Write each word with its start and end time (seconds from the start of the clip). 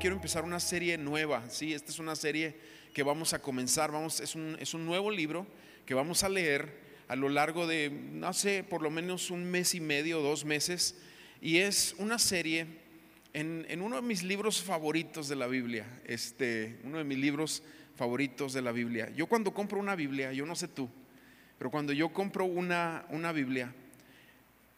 quiero 0.00 0.16
empezar 0.16 0.44
una 0.44 0.60
serie 0.60 0.96
nueva, 0.96 1.44
¿sí? 1.50 1.74
Esta 1.74 1.90
es 1.92 1.98
una 1.98 2.16
serie 2.16 2.56
que 2.94 3.02
vamos 3.02 3.34
a 3.34 3.42
comenzar, 3.42 3.92
vamos, 3.92 4.20
es, 4.20 4.34
un, 4.34 4.56
es 4.58 4.72
un 4.72 4.86
nuevo 4.86 5.10
libro 5.10 5.46
que 5.84 5.92
vamos 5.92 6.24
a 6.24 6.30
leer 6.30 6.72
a 7.06 7.16
lo 7.16 7.28
largo 7.28 7.66
de, 7.66 7.90
no 7.90 8.32
sé, 8.32 8.64
por 8.64 8.80
lo 8.80 8.90
menos 8.90 9.30
un 9.30 9.44
mes 9.44 9.74
y 9.74 9.80
medio, 9.80 10.20
dos 10.22 10.46
meses, 10.46 10.96
y 11.42 11.58
es 11.58 11.94
una 11.98 12.18
serie 12.18 12.66
en, 13.34 13.66
en 13.68 13.82
uno 13.82 13.96
de 13.96 14.02
mis 14.02 14.22
libros 14.22 14.62
favoritos 14.62 15.28
de 15.28 15.36
la 15.36 15.48
Biblia, 15.48 15.86
este, 16.06 16.78
uno 16.84 16.96
de 16.96 17.04
mis 17.04 17.18
libros 17.18 17.62
favoritos 17.94 18.54
de 18.54 18.62
la 18.62 18.72
Biblia. 18.72 19.10
Yo 19.14 19.26
cuando 19.26 19.52
compro 19.52 19.78
una 19.78 19.96
Biblia, 19.96 20.32
yo 20.32 20.46
no 20.46 20.56
sé 20.56 20.68
tú, 20.68 20.88
pero 21.58 21.70
cuando 21.70 21.92
yo 21.92 22.08
compro 22.10 22.46
una, 22.46 23.04
una 23.10 23.32
Biblia, 23.32 23.74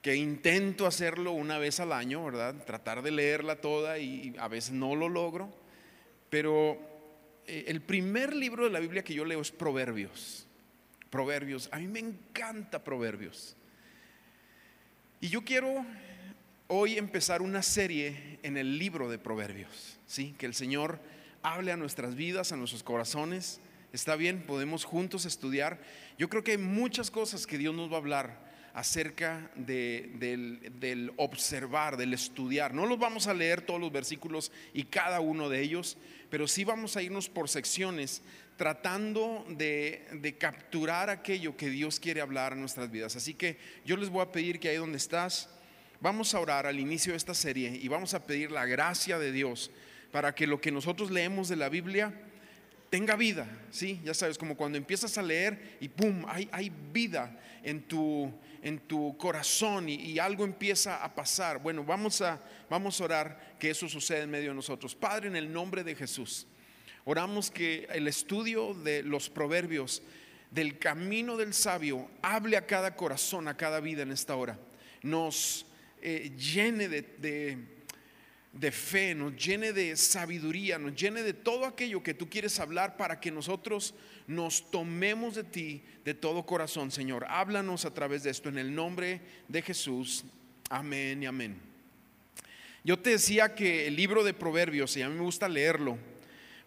que 0.02 0.16
intento 0.16 0.86
hacerlo 0.86 1.30
una 1.30 1.58
vez 1.58 1.78
al 1.78 1.92
año, 1.92 2.24
¿verdad? 2.24 2.64
Tratar 2.66 3.02
de 3.02 3.12
leerla 3.12 3.60
toda 3.60 3.98
y 3.98 4.34
a 4.38 4.48
veces 4.48 4.72
no 4.72 4.96
lo 4.96 5.08
logro, 5.08 5.54
pero 6.28 6.76
eh, 7.46 7.64
el 7.68 7.80
primer 7.80 8.34
libro 8.34 8.64
de 8.64 8.70
la 8.70 8.80
Biblia 8.80 9.04
que 9.04 9.14
yo 9.14 9.24
leo 9.24 9.40
es 9.40 9.52
Proverbios. 9.52 10.48
Proverbios, 11.08 11.68
a 11.70 11.78
mí 11.78 11.86
me 11.86 12.00
encanta 12.00 12.82
Proverbios. 12.82 13.56
Y 15.20 15.28
yo 15.28 15.44
quiero 15.44 15.86
hoy 16.66 16.98
empezar 16.98 17.40
una 17.40 17.62
serie 17.62 18.40
en 18.42 18.56
el 18.56 18.78
libro 18.78 19.08
de 19.08 19.18
Proverbios, 19.18 20.00
¿sí? 20.08 20.34
Que 20.36 20.46
el 20.46 20.54
Señor 20.54 20.98
hable 21.42 21.70
a 21.70 21.76
nuestras 21.76 22.16
vidas, 22.16 22.50
a 22.50 22.56
nuestros 22.56 22.82
corazones. 22.82 23.60
Está 23.92 24.16
bien, 24.16 24.42
podemos 24.48 24.84
juntos 24.84 25.26
estudiar. 25.26 25.80
Yo 26.18 26.28
creo 26.28 26.42
que 26.42 26.52
hay 26.52 26.58
muchas 26.58 27.12
cosas 27.12 27.46
que 27.46 27.58
Dios 27.58 27.72
nos 27.72 27.88
va 27.88 27.94
a 27.94 27.98
hablar 27.98 28.51
acerca 28.74 29.50
del, 29.54 31.12
observar, 31.16 31.96
del 31.96 32.14
estudiar. 32.14 32.72
No 32.72 32.86
los 32.86 32.98
vamos 32.98 33.26
a 33.26 33.34
leer 33.34 33.62
todos 33.62 33.80
los 33.80 33.92
versículos 33.92 34.50
y 34.72 34.84
cada 34.84 35.20
uno 35.20 35.48
de 35.48 35.60
ellos, 35.60 35.98
pero 36.30 36.48
sí 36.48 36.64
vamos 36.64 36.96
a 36.96 37.02
irnos 37.02 37.28
por 37.28 37.48
secciones 37.48 38.22
tratando 38.56 39.44
de, 39.48 40.06
de, 40.12 40.36
capturar 40.36 41.10
aquello 41.10 41.56
que 41.56 41.68
Dios 41.68 41.98
quiere 41.98 42.20
hablar 42.20 42.52
en 42.52 42.60
nuestras 42.60 42.90
vidas. 42.90 43.16
Así 43.16 43.34
que 43.34 43.58
yo 43.84 43.96
les 43.96 44.08
voy 44.08 44.22
a 44.22 44.30
pedir 44.30 44.60
que 44.60 44.68
ahí 44.68 44.76
donde 44.76 44.98
estás, 44.98 45.48
vamos 46.00 46.34
a 46.34 46.40
orar 46.40 46.66
al 46.66 46.78
inicio 46.78 47.12
de 47.12 47.16
esta 47.16 47.34
serie 47.34 47.78
y 47.80 47.88
vamos 47.88 48.14
a 48.14 48.24
pedir 48.24 48.50
la 48.50 48.66
gracia 48.66 49.18
de 49.18 49.32
Dios 49.32 49.70
para 50.12 50.34
que 50.34 50.46
lo 50.46 50.60
que 50.60 50.70
nosotros 50.70 51.10
leemos 51.10 51.48
de 51.48 51.56
la 51.56 51.68
Biblia 51.68 52.12
tenga 52.90 53.16
vida, 53.16 53.48
¿sí? 53.70 54.00
Ya 54.04 54.12
sabes, 54.12 54.36
como 54.36 54.54
cuando 54.54 54.76
empiezas 54.76 55.16
a 55.16 55.22
leer 55.22 55.78
y 55.80 55.88
¡pum! 55.88 56.24
Hay, 56.28 56.48
hay 56.52 56.70
vida 56.92 57.40
en 57.62 57.80
tu, 57.82 58.30
en 58.62 58.78
tu 58.78 59.16
corazón 59.18 59.88
y, 59.88 60.18
algo 60.18 60.44
empieza 60.44 61.02
a 61.04 61.14
pasar. 61.14 61.60
Bueno, 61.60 61.84
vamos 61.84 62.22
a, 62.22 62.40
vamos 62.70 63.00
a 63.00 63.04
orar 63.04 63.56
que 63.58 63.70
eso 63.70 63.88
suceda 63.88 64.22
en 64.22 64.30
medio 64.30 64.50
de 64.50 64.54
nosotros. 64.54 64.94
Padre, 64.94 65.28
en 65.28 65.36
el 65.36 65.52
nombre 65.52 65.82
de 65.82 65.96
Jesús, 65.96 66.46
oramos 67.04 67.50
que 67.50 67.88
el 67.90 68.06
estudio 68.06 68.72
de 68.72 69.02
los 69.02 69.28
proverbios, 69.28 70.02
del 70.50 70.78
camino 70.78 71.36
del 71.36 71.54
sabio, 71.54 72.08
hable 72.22 72.56
a 72.56 72.66
cada 72.66 72.94
corazón, 72.94 73.48
a 73.48 73.56
cada 73.56 73.80
vida 73.80 74.02
en 74.02 74.12
esta 74.12 74.36
hora. 74.36 74.58
Nos 75.02 75.66
eh, 76.00 76.30
llene 76.36 76.88
de 76.88 77.02
de 77.02 77.81
fe, 78.70 79.14
nos 79.14 79.34
llene 79.36 79.72
de 79.72 79.96
sabiduría, 79.96 80.78
nos 80.78 80.94
llene 80.94 81.22
de 81.22 81.32
todo 81.32 81.64
aquello 81.64 82.02
que 82.02 82.14
tú 82.14 82.28
quieres 82.28 82.60
hablar 82.60 82.96
para 82.96 83.18
que 83.18 83.30
nosotros 83.30 83.94
nos 84.26 84.70
tomemos 84.70 85.34
de 85.34 85.44
ti 85.44 85.82
de 86.04 86.14
todo 86.14 86.44
corazón, 86.44 86.90
Señor. 86.90 87.24
Háblanos 87.28 87.84
a 87.84 87.94
través 87.94 88.22
de 88.22 88.30
esto 88.30 88.48
en 88.48 88.58
el 88.58 88.74
nombre 88.74 89.20
de 89.48 89.62
Jesús. 89.62 90.24
Amén 90.68 91.22
y 91.22 91.26
amén. 91.26 91.56
Yo 92.84 92.98
te 92.98 93.10
decía 93.10 93.54
que 93.54 93.86
el 93.86 93.96
libro 93.96 94.24
de 94.24 94.34
Proverbios, 94.34 94.96
y 94.96 95.02
a 95.02 95.08
mí 95.08 95.14
me 95.14 95.22
gusta 95.22 95.48
leerlo, 95.48 95.98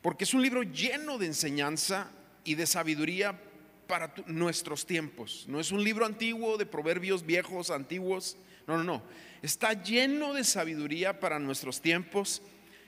porque 0.01 0.23
es 0.23 0.33
un 0.33 0.41
libro 0.41 0.63
lleno 0.63 1.17
de 1.17 1.25
enseñanza 1.25 2.09
y 2.43 2.55
de 2.55 2.65
sabiduría 2.65 3.39
para 3.87 4.13
nuestros 4.27 4.85
tiempos. 4.85 5.45
No 5.47 5.59
es 5.59 5.71
un 5.71 5.83
libro 5.83 6.05
antiguo 6.05 6.57
de 6.57 6.65
proverbios 6.65 7.25
viejos, 7.25 7.69
antiguos. 7.69 8.37
No, 8.67 8.77
no, 8.77 8.83
no 8.83 9.03
está 9.45 9.73
lleno 9.83 10.33
de 10.33 10.43
sabiduría 10.43 11.19
para 11.19 11.37
nuestros 11.37 11.79
tiempos. 11.79 12.41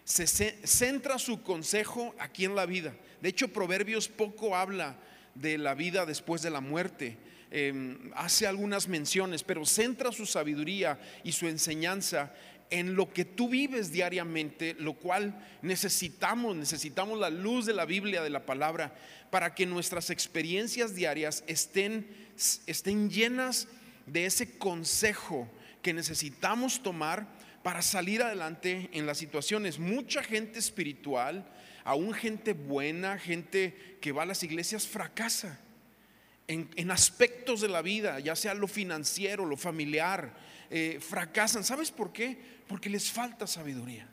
Se 0.03 0.25
centra 0.25 1.19
su 1.19 1.43
consejo 1.43 2.15
aquí 2.17 2.45
en 2.45 2.55
la 2.55 2.65
vida. 2.65 2.95
De 3.21 3.29
hecho, 3.29 3.49
Proverbios 3.49 4.07
poco 4.07 4.55
habla 4.55 4.97
de 5.35 5.57
la 5.59 5.75
vida 5.75 6.05
después 6.05 6.41
de 6.41 6.49
la 6.49 6.61
muerte. 6.61 7.17
Em, 7.51 8.11
hace 8.15 8.47
algunas 8.47 8.87
menciones, 8.87 9.43
pero 9.43 9.65
centra 9.65 10.11
su 10.11 10.25
sabiduría 10.25 10.99
y 11.23 11.31
su 11.31 11.47
enseñanza 11.47 12.33
en 12.69 12.95
lo 12.95 13.13
que 13.13 13.23
tú 13.23 13.47
vives 13.47 13.91
diariamente, 13.91 14.75
lo 14.79 14.93
cual 14.93 15.45
necesitamos, 15.61 16.55
necesitamos 16.55 17.19
la 17.19 17.29
luz 17.29 17.65
de 17.65 17.73
la 17.73 17.85
Biblia, 17.85 18.23
de 18.23 18.29
la 18.29 18.45
palabra, 18.45 18.95
para 19.29 19.53
que 19.53 19.65
nuestras 19.65 20.09
experiencias 20.09 20.95
diarias 20.95 21.43
estén, 21.47 22.07
estén 22.65 23.09
llenas 23.09 23.67
de 24.07 24.25
ese 24.25 24.57
consejo 24.57 25.47
que 25.81 25.93
necesitamos 25.93 26.81
tomar 26.81 27.27
para 27.63 27.81
salir 27.81 28.21
adelante 28.23 28.89
en 28.93 29.05
las 29.05 29.17
situaciones. 29.17 29.79
Mucha 29.79 30.23
gente 30.23 30.59
espiritual, 30.59 31.45
aún 31.83 32.13
gente 32.13 32.53
buena, 32.53 33.17
gente 33.17 33.97
que 34.01 34.11
va 34.11 34.23
a 34.23 34.27
las 34.27 34.43
iglesias, 34.43 34.87
fracasa 34.87 35.59
en, 36.47 36.91
aspectos 36.91 37.61
de 37.61 37.67
la 37.67 37.81
vida, 37.81 38.19
ya 38.19 38.35
sea 38.35 38.53
lo 38.53 38.67
financiero, 38.67 39.45
lo 39.45 39.57
familiar, 39.57 40.33
eh, 40.69 40.99
fracasan. 41.01 41.63
¿Sabes 41.63 41.91
por 41.91 42.13
qué? 42.13 42.37
Porque 42.67 42.89
les 42.89 43.11
falta 43.11 43.47
sabiduría. 43.47 44.07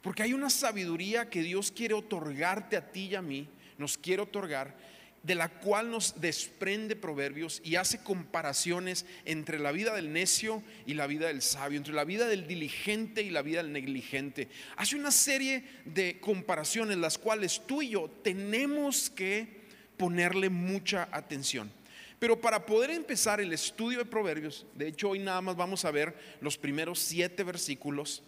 Porque 0.00 0.22
hay 0.22 0.32
una 0.32 0.48
sabiduría 0.48 1.28
que 1.28 1.42
Dios 1.42 1.70
quiere 1.70 1.94
otorgarte 1.94 2.76
a 2.76 2.92
ti 2.92 3.06
y 3.06 3.14
a 3.16 3.22
mí, 3.22 3.48
nos 3.78 3.98
quiere 3.98 4.22
otorgar, 4.22 4.76
de 5.22 5.34
la 5.34 5.48
cual 5.48 5.90
nos 5.90 6.20
desprende 6.20 6.96
Proverbios 6.96 7.60
y 7.64 7.76
hace 7.76 8.02
comparaciones 8.02 9.04
entre 9.24 9.58
la 9.58 9.72
vida 9.72 9.94
del 9.94 10.12
necio 10.12 10.62
y 10.86 10.94
la 10.94 11.06
vida 11.06 11.26
del 11.28 11.42
sabio, 11.42 11.76
entre 11.76 11.92
la 11.92 12.04
vida 12.04 12.26
del 12.26 12.46
diligente 12.46 13.22
y 13.22 13.30
la 13.30 13.42
vida 13.42 13.62
del 13.62 13.72
negligente. 13.72 14.48
Hace 14.76 14.96
una 14.96 15.10
serie 15.10 15.64
de 15.84 16.20
comparaciones 16.20 16.96
las 16.96 17.18
cuales 17.18 17.62
tú 17.66 17.82
y 17.82 17.90
yo 17.90 18.10
tenemos 18.22 19.10
que 19.10 19.60
ponerle 19.96 20.48
mucha 20.48 21.08
atención. 21.12 21.70
Pero 22.18 22.40
para 22.40 22.64
poder 22.66 22.90
empezar 22.90 23.40
el 23.40 23.52
estudio 23.52 23.98
de 23.98 24.04
Proverbios, 24.04 24.66
de 24.74 24.88
hecho 24.88 25.10
hoy 25.10 25.18
nada 25.18 25.40
más 25.40 25.56
vamos 25.56 25.84
a 25.84 25.90
ver 25.90 26.14
los 26.40 26.56
primeros 26.56 26.98
siete 26.98 27.44
versículos, 27.44 28.22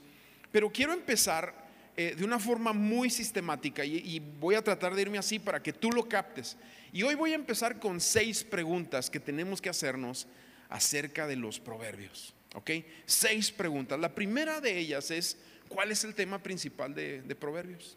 pero 0.51 0.71
quiero 0.71 0.93
empezar 0.93 1.62
eh, 1.97 2.15
de 2.17 2.25
una 2.25 2.39
forma 2.39 2.73
muy 2.73 3.11
sistemática 3.11 3.85
y, 3.85 4.19
voy 4.41 4.55
a 4.55 4.63
tratar 4.63 4.95
de 4.95 5.03
irme 5.03 5.19
así 5.19 5.39
para 5.39 5.63
que 5.63 5.73
tú 5.73 5.93
lo 5.93 6.09
captes. 6.09 6.57
Y 6.93 7.03
hoy 7.03 7.15
voy 7.15 7.33
a 7.33 7.35
empezar 7.35 7.79
con 7.79 8.01
seis 8.01 8.43
preguntas 8.45 9.11
que 9.11 9.21
tenemos 9.21 9.61
que 9.61 9.69
hacernos 9.69 10.27
acerca 10.71 11.27
de 11.27 11.37
los 11.37 11.61
proverbios. 11.61 12.35
¿Ok? 12.55 12.71
Seis 13.05 13.51
preguntas. 13.51 13.99
La 14.01 14.15
primera 14.15 14.61
de 14.61 14.79
ellas 14.79 15.11
es, 15.11 15.37
¿cuál 15.69 15.91
es 15.91 16.05
el 16.05 16.15
tema 16.15 16.43
principal 16.43 16.95
de, 16.95 17.21
de 17.23 17.35
proverbios? 17.35 17.97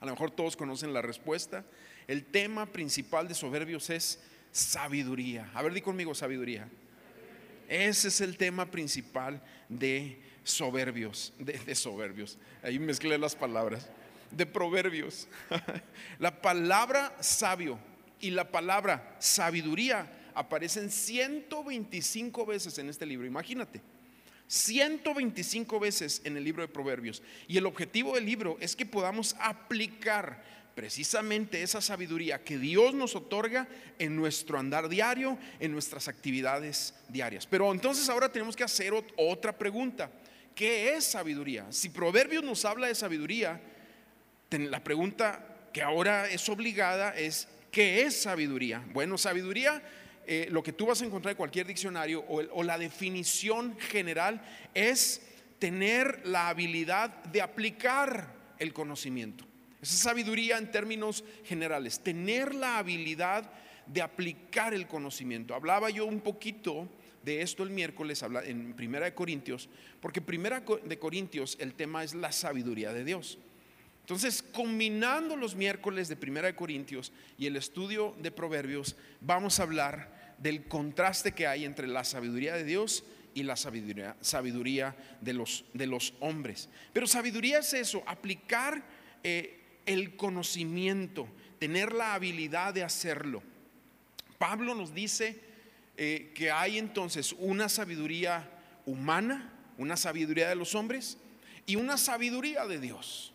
A 0.00 0.06
lo 0.06 0.12
mejor 0.12 0.30
todos 0.30 0.56
conocen 0.56 0.94
la 0.94 1.02
respuesta. 1.02 1.64
El 2.06 2.24
tema 2.24 2.66
principal 2.66 3.28
de 3.28 3.34
proverbios 3.34 3.90
es 3.90 4.20
sabiduría. 4.52 5.50
A 5.52 5.62
ver, 5.62 5.74
di 5.74 5.82
conmigo 5.82 6.14
sabiduría. 6.14 6.68
Ese 7.68 8.08
es 8.08 8.20
el 8.20 8.36
tema 8.36 8.70
principal 8.70 9.42
de 9.68 10.18
soberbios, 10.46 11.32
de, 11.38 11.74
soberbios, 11.74 12.38
ahí 12.62 12.78
mezclé 12.78 13.18
las 13.18 13.34
palabras, 13.34 13.88
de 14.30 14.46
proverbios. 14.46 15.26
la 16.18 16.40
palabra 16.40 17.16
sabio 17.20 17.78
y 18.20 18.30
la 18.30 18.50
palabra 18.50 19.16
sabiduría 19.18 20.08
aparecen 20.34 20.90
125 20.90 22.46
veces 22.46 22.78
en 22.78 22.88
este 22.88 23.04
libro, 23.06 23.26
imagínate. 23.26 23.82
125 24.46 25.80
veces 25.80 26.22
en 26.24 26.36
el 26.36 26.44
libro 26.44 26.62
de 26.62 26.68
Proverbios. 26.68 27.20
Y 27.48 27.56
el 27.56 27.66
objetivo 27.66 28.14
del 28.14 28.24
libro 28.24 28.56
es 28.60 28.76
que 28.76 28.86
podamos 28.86 29.34
aplicar 29.40 30.40
precisamente 30.76 31.62
esa 31.62 31.80
sabiduría 31.80 32.44
que 32.44 32.56
Dios 32.56 32.94
nos 32.94 33.16
otorga 33.16 33.66
en 33.98 34.14
nuestro 34.14 34.58
andar 34.58 34.88
diario, 34.88 35.36
en 35.58 35.72
nuestras 35.72 36.06
actividades 36.06 36.94
diarias. 37.08 37.46
Pero 37.46 37.72
entonces 37.72 38.08
ahora 38.08 38.30
tenemos 38.30 38.54
que 38.54 38.62
hacer 38.62 38.92
otra 39.16 39.56
pregunta. 39.58 40.10
¿Qué 40.56 40.94
es 40.94 41.04
sabiduría? 41.04 41.66
Si 41.70 41.90
Proverbios 41.90 42.42
nos 42.42 42.64
habla 42.64 42.88
de 42.88 42.94
sabiduría, 42.96 43.60
la 44.50 44.82
pregunta 44.82 45.68
que 45.72 45.82
ahora 45.82 46.28
es 46.28 46.48
obligada 46.48 47.14
es, 47.14 47.46
¿qué 47.70 48.02
es 48.02 48.22
sabiduría? 48.22 48.82
Bueno, 48.92 49.18
sabiduría, 49.18 49.82
eh, 50.26 50.48
lo 50.50 50.62
que 50.62 50.72
tú 50.72 50.86
vas 50.86 51.02
a 51.02 51.04
encontrar 51.04 51.32
en 51.32 51.36
cualquier 51.36 51.66
diccionario 51.66 52.20
o, 52.20 52.40
o 52.52 52.62
la 52.62 52.78
definición 52.78 53.78
general 53.78 54.40
es 54.72 55.20
tener 55.58 56.26
la 56.26 56.48
habilidad 56.48 57.10
de 57.24 57.42
aplicar 57.42 58.34
el 58.58 58.72
conocimiento. 58.72 59.44
Esa 59.82 59.94
es 59.94 60.00
sabiduría 60.00 60.56
en 60.56 60.70
términos 60.70 61.22
generales, 61.44 62.00
tener 62.00 62.54
la 62.54 62.78
habilidad 62.78 63.50
de 63.86 64.00
aplicar 64.00 64.72
el 64.72 64.86
conocimiento. 64.86 65.54
Hablaba 65.54 65.90
yo 65.90 66.06
un 66.06 66.20
poquito 66.20 66.88
de 67.26 67.42
esto 67.42 67.64
el 67.64 67.70
miércoles 67.70 68.24
en 68.44 68.72
Primera 68.74 69.06
de 69.06 69.12
Corintios, 69.14 69.68
porque 70.00 70.20
Primera 70.20 70.60
de 70.60 70.98
Corintios 71.00 71.56
el 71.60 71.74
tema 71.74 72.04
es 72.04 72.14
la 72.14 72.30
sabiduría 72.30 72.92
de 72.92 73.04
Dios. 73.04 73.38
Entonces, 74.02 74.44
combinando 74.52 75.34
los 75.34 75.56
miércoles 75.56 76.08
de 76.08 76.14
Primera 76.14 76.46
de 76.46 76.54
Corintios 76.54 77.12
y 77.36 77.46
el 77.46 77.56
estudio 77.56 78.14
de 78.22 78.30
Proverbios, 78.30 78.94
vamos 79.20 79.58
a 79.58 79.64
hablar 79.64 80.36
del 80.38 80.68
contraste 80.68 81.32
que 81.32 81.48
hay 81.48 81.64
entre 81.64 81.88
la 81.88 82.04
sabiduría 82.04 82.54
de 82.54 82.62
Dios 82.62 83.02
y 83.34 83.42
la 83.42 83.56
sabiduría, 83.56 84.14
de, 85.20 85.32
los, 85.32 85.64
de, 85.74 85.86
los, 85.88 86.14
hombres. 86.20 86.68
Pero 86.92 87.08
sabiduría 87.08 87.58
es 87.58 87.74
eso, 87.74 88.04
aplicar 88.06 88.84
eh, 89.24 89.80
el 89.84 90.14
conocimiento, 90.14 91.26
tener 91.58 91.92
la 91.92 92.14
habilidad 92.14 92.72
de 92.72 92.84
hacerlo. 92.84 93.42
Pablo 94.38 94.76
nos 94.76 94.94
dice 94.94 95.40
eh, 95.96 96.32
que 96.34 96.50
hay 96.50 96.78
entonces 96.78 97.34
una 97.38 97.68
sabiduría 97.68 98.50
humana, 98.84 99.52
una 99.78 99.96
sabiduría 99.96 100.48
de 100.48 100.54
los 100.54 100.74
hombres 100.74 101.18
y 101.66 101.76
una 101.76 101.96
sabiduría 101.96 102.66
de 102.66 102.78
Dios. 102.78 103.32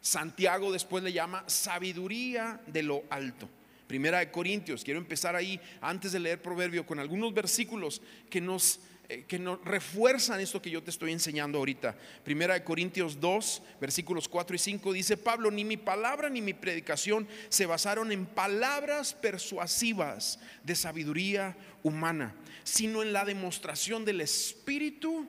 Santiago 0.00 0.72
después 0.72 1.04
le 1.04 1.12
llama 1.12 1.44
sabiduría 1.46 2.60
de 2.66 2.82
lo 2.82 3.04
alto. 3.08 3.48
Primera 3.86 4.20
de 4.20 4.30
Corintios, 4.30 4.84
quiero 4.84 4.98
empezar 4.98 5.36
ahí 5.36 5.60
antes 5.80 6.12
de 6.12 6.18
leer 6.18 6.40
Proverbio 6.40 6.86
con 6.86 6.98
algunos 6.98 7.34
versículos 7.34 8.00
que 8.30 8.40
nos, 8.40 8.80
que 9.28 9.38
nos 9.38 9.64
refuerzan 9.64 10.40
esto 10.40 10.62
que 10.62 10.70
yo 10.70 10.82
te 10.82 10.90
estoy 10.90 11.12
enseñando 11.12 11.58
ahorita. 11.58 11.96
Primera 12.24 12.54
de 12.54 12.64
Corintios 12.64 13.20
2, 13.20 13.62
versículos 13.80 14.28
4 14.28 14.56
y 14.56 14.58
5 14.58 14.92
dice 14.92 15.16
Pablo, 15.16 15.50
ni 15.50 15.64
mi 15.64 15.76
palabra 15.76 16.28
ni 16.28 16.40
mi 16.40 16.54
predicación 16.54 17.28
se 17.48 17.66
basaron 17.66 18.12
en 18.12 18.26
palabras 18.26 19.14
persuasivas 19.14 20.38
de 20.64 20.74
sabiduría 20.74 21.56
humana, 21.82 22.34
sino 22.64 23.02
en 23.02 23.12
la 23.12 23.24
demostración 23.24 24.04
del 24.04 24.20
Espíritu 24.20 25.28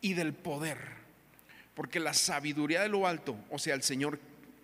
y 0.00 0.14
del 0.14 0.32
poder 0.32 1.00
porque 1.80 1.98
la 1.98 2.12
sabiduría 2.12 2.82
de 2.82 2.90
lo 2.90 3.06
alto, 3.06 3.36
o 3.48 3.58
sea, 3.58 3.74
el 3.74 3.82
Señor 3.82 4.20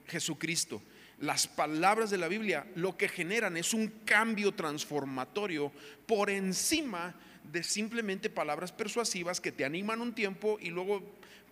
Jesucristo, 0.07 0.83
las 1.19 1.47
palabras 1.47 2.11
de 2.11 2.19
la 2.19 2.29
Biblia 2.29 2.67
lo 2.75 2.99
que 2.99 3.09
generan 3.09 3.57
es 3.57 3.73
un 3.73 3.89
cambio 4.05 4.53
transformatorio 4.53 5.73
por 6.07 6.29
encima 6.29 7.15
de 7.15 7.15
simplemente 7.63 8.31
palabras 8.31 8.73
persuasivas 8.73 9.41
que 9.41 9.53
te 9.53 9.65
animan 9.65 10.01
un 10.01 10.15
tiempo 10.15 10.59
y 10.61 10.71
luego 10.71 11.03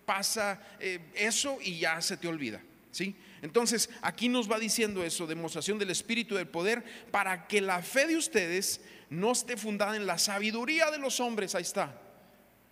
pasa 0.05 0.61
eh, 0.79 0.99
eso 1.15 1.57
y 1.61 1.79
ya 1.79 2.01
se 2.01 2.17
te 2.17 2.27
olvida. 2.27 2.61
¿sí? 2.91 3.15
Entonces, 3.41 3.89
aquí 4.01 4.29
nos 4.29 4.49
va 4.49 4.59
diciendo 4.59 5.03
eso, 5.03 5.27
demostración 5.27 5.79
del 5.79 5.91
Espíritu 5.91 6.35
del 6.35 6.47
poder, 6.47 6.83
para 7.11 7.47
que 7.47 7.61
la 7.61 7.81
fe 7.81 8.07
de 8.07 8.17
ustedes 8.17 8.81
no 9.09 9.31
esté 9.31 9.57
fundada 9.57 9.95
en 9.95 10.05
la 10.05 10.17
sabiduría 10.17 10.91
de 10.91 10.97
los 10.97 11.19
hombres. 11.19 11.55
Ahí 11.55 11.63
está. 11.63 12.01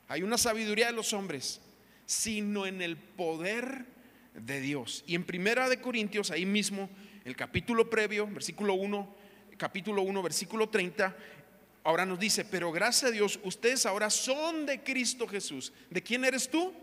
Hay 0.08 0.24
una 0.24 0.38
sabiduría 0.38 0.88
de 0.88 0.94
los 0.94 1.14
hombres 1.14 1.62
sino 2.06 2.66
en 2.66 2.82
el 2.82 2.98
poder 2.98 3.86
de 4.34 4.62
Dios. 4.62 5.04
Y 5.08 5.16
en 5.16 5.24
Primera 5.24 5.70
de 5.70 5.80
Corintios, 5.80 6.32
ahí 6.32 6.46
mismo, 6.46 6.90
el 7.26 7.36
capítulo 7.36 7.90
previo, 7.90 8.28
versículo 8.28 8.74
1, 8.74 9.16
capítulo 9.58 10.02
1, 10.02 10.22
versículo 10.22 10.70
30, 10.70 11.16
ahora 11.84 12.06
nos 12.06 12.20
dice, 12.20 12.46
pero 12.46 12.72
gracias 12.72 13.10
a 13.10 13.14
Dios, 13.14 13.40
ustedes 13.44 13.86
ahora 13.86 14.10
son 14.10 14.66
de 14.66 14.82
Cristo 14.82 15.28
Jesús. 15.28 15.74
¿De 15.90 16.02
quién 16.02 16.24
eres 16.26 16.50
tú? 16.50 16.74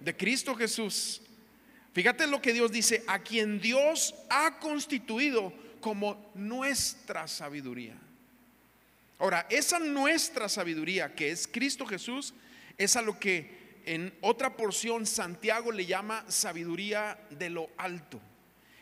De 0.00 0.16
Cristo 0.16 0.54
Jesús. 0.54 1.20
Fíjate 1.92 2.26
lo 2.26 2.40
que 2.40 2.52
Dios 2.52 2.72
dice, 2.72 3.04
a 3.06 3.18
quien 3.18 3.60
Dios 3.60 4.14
ha 4.30 4.58
constituido 4.58 5.52
como 5.80 6.30
nuestra 6.34 7.28
sabiduría. 7.28 7.94
Ahora, 9.18 9.46
esa 9.50 9.78
nuestra 9.78 10.48
sabiduría 10.48 11.14
que 11.14 11.30
es 11.30 11.46
Cristo 11.46 11.86
Jesús, 11.86 12.34
es 12.78 12.96
a 12.96 13.02
lo 13.02 13.20
que 13.20 13.80
en 13.84 14.14
otra 14.20 14.56
porción 14.56 15.06
Santiago 15.06 15.70
le 15.70 15.86
llama 15.86 16.24
sabiduría 16.28 17.18
de 17.30 17.50
lo 17.50 17.68
alto. 17.76 18.20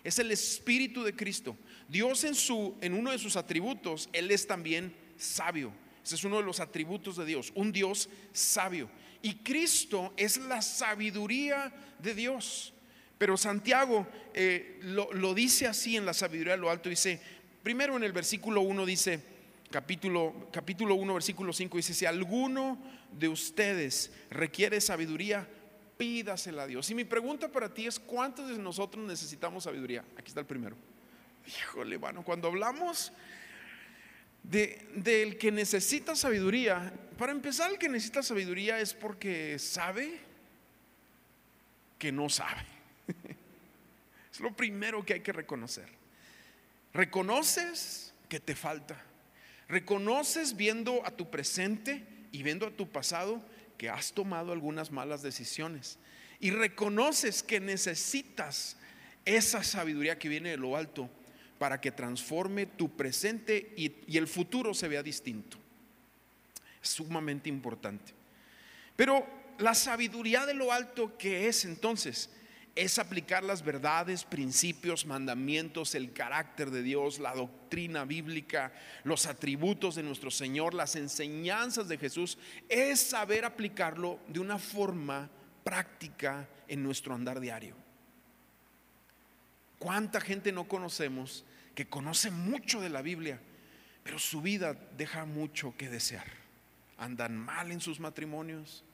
Es 0.04 0.18
el 0.18 0.30
espíritu 0.30 1.02
de 1.02 1.14
Cristo. 1.14 1.56
Dios 1.88 2.24
en 2.24 2.34
su 2.34 2.76
en 2.80 2.94
uno 2.94 3.10
de 3.10 3.18
sus 3.18 3.36
atributos, 3.36 4.08
él 4.12 4.30
es 4.30 4.46
también 4.46 4.94
sabio. 5.20 5.72
Ese 6.04 6.14
es 6.14 6.24
uno 6.24 6.38
de 6.38 6.42
los 6.42 6.60
atributos 6.60 7.16
de 7.16 7.24
Dios, 7.24 7.52
un 7.54 7.72
Dios 7.72 8.08
sabio. 8.32 8.90
Y 9.22 9.36
Cristo 9.36 10.12
es 10.16 10.38
la 10.38 10.62
sabiduría 10.62 11.72
de 11.98 12.14
Dios. 12.14 12.72
Pero 13.18 13.36
Santiago 13.36 14.06
eh, 14.32 14.80
lo, 14.82 15.34
dice 15.34 15.66
así 15.66 15.96
en 15.96 16.06
la 16.06 16.14
sabiduría 16.14 16.54
de 16.54 16.58
lo 16.58 16.70
alto. 16.70 16.88
Dice, 16.88 17.20
primero 17.62 17.96
en 17.96 18.02
el 18.02 18.12
versículo 18.12 18.62
1 18.62 18.86
dice, 18.86 19.22
capítulo, 19.70 20.48
capítulo 20.50 20.94
1, 20.94 21.12
versículo 21.12 21.52
5 21.52 21.76
dice, 21.76 21.92
si 21.92 22.06
alguno 22.06 22.78
de 23.12 23.28
ustedes 23.28 24.10
requiere 24.30 24.80
sabiduría, 24.80 25.46
pídasela 25.98 26.62
a 26.62 26.66
Dios. 26.66 26.90
Y 26.90 26.94
mi 26.94 27.04
pregunta 27.04 27.48
para 27.48 27.74
ti 27.74 27.86
es, 27.86 27.98
¿cuántos 27.98 28.48
de 28.48 28.56
nosotros 28.56 29.04
necesitamos 29.04 29.64
sabiduría? 29.64 30.02
Aquí 30.16 30.28
está 30.28 30.40
el 30.40 30.46
primero. 30.46 30.76
Híjole, 31.46 31.98
bueno, 31.98 32.24
cuando 32.24 32.48
hablamos 32.48 33.12
de, 34.42 34.88
del 34.94 35.38
que 35.38 35.52
necesita 35.52 36.16
sabiduría, 36.16 36.92
para 37.18 37.32
empezar, 37.32 37.70
el 37.70 37.78
que 37.78 37.88
necesita 37.88 38.22
sabiduría 38.22 38.80
es 38.80 38.94
porque 38.94 39.58
sabe 39.58 40.18
que 41.98 42.12
no 42.12 42.28
sabe. 42.28 42.64
Es 44.32 44.38
lo 44.38 44.52
primero 44.54 45.04
que 45.04 45.14
hay 45.14 45.20
que 45.20 45.32
reconocer. 45.32 45.88
Reconoces 46.94 48.14
que 48.28 48.38
te 48.38 48.54
falta 48.54 49.04
Reconoces 49.70 50.56
viendo 50.56 51.06
a 51.06 51.12
tu 51.12 51.30
presente 51.30 52.02
y 52.32 52.42
viendo 52.42 52.66
a 52.66 52.72
tu 52.72 52.88
pasado 52.88 53.40
que 53.78 53.88
has 53.88 54.12
tomado 54.12 54.50
algunas 54.50 54.90
malas 54.90 55.22
decisiones. 55.22 55.96
Y 56.40 56.50
reconoces 56.50 57.44
que 57.44 57.60
necesitas 57.60 58.76
esa 59.24 59.62
sabiduría 59.62 60.18
que 60.18 60.28
viene 60.28 60.50
de 60.50 60.56
lo 60.56 60.76
alto 60.76 61.08
para 61.60 61.78
que 61.78 61.92
transforme 61.92 62.64
tu 62.64 62.96
presente 62.96 63.74
y, 63.76 64.16
el 64.16 64.26
futuro 64.26 64.72
se 64.72 64.88
vea 64.88 65.02
distinto. 65.02 65.58
Es 66.82 66.88
sumamente 66.88 67.50
importante. 67.50 68.14
Pero 68.96 69.26
la 69.58 69.74
sabiduría 69.74 70.46
de 70.46 70.54
lo 70.54 70.72
alto 70.72 71.18
que 71.18 71.48
es 71.48 71.66
entonces 71.66 72.30
es 72.74 72.98
aplicar 72.98 73.44
las 73.44 73.62
verdades, 73.62 74.24
principios, 74.24 75.04
mandamientos, 75.04 75.94
el 75.94 76.14
carácter 76.14 76.70
de 76.70 76.82
Dios, 76.82 77.18
la 77.18 77.34
doctrina 77.34 78.06
bíblica, 78.06 78.72
los 79.04 79.26
atributos 79.26 79.96
de 79.96 80.02
nuestro 80.02 80.30
Señor, 80.30 80.72
las 80.72 80.96
enseñanzas 80.96 81.88
de 81.88 81.98
Jesús, 81.98 82.38
es 82.70 83.00
saber 83.00 83.44
aplicarlo 83.44 84.18
de 84.28 84.40
una 84.40 84.58
forma 84.58 85.28
práctica 85.62 86.48
en 86.68 86.82
nuestro 86.82 87.12
andar 87.14 87.38
diario. 87.38 87.76
¿Cuánta 89.78 90.22
gente 90.22 90.52
no 90.52 90.66
conocemos 90.66 91.44
que 91.80 91.86
conoce 91.86 92.30
mucho 92.30 92.82
de 92.82 92.90
la 92.90 93.00
Biblia, 93.00 93.40
pero 94.02 94.18
su 94.18 94.42
vida 94.42 94.76
deja 94.98 95.24
mucho 95.24 95.74
que 95.78 95.88
desear? 95.88 96.26
Andan 96.98 97.34
mal 97.38 97.72
en 97.72 97.80
sus 97.80 98.00
matrimonios, 98.00 98.84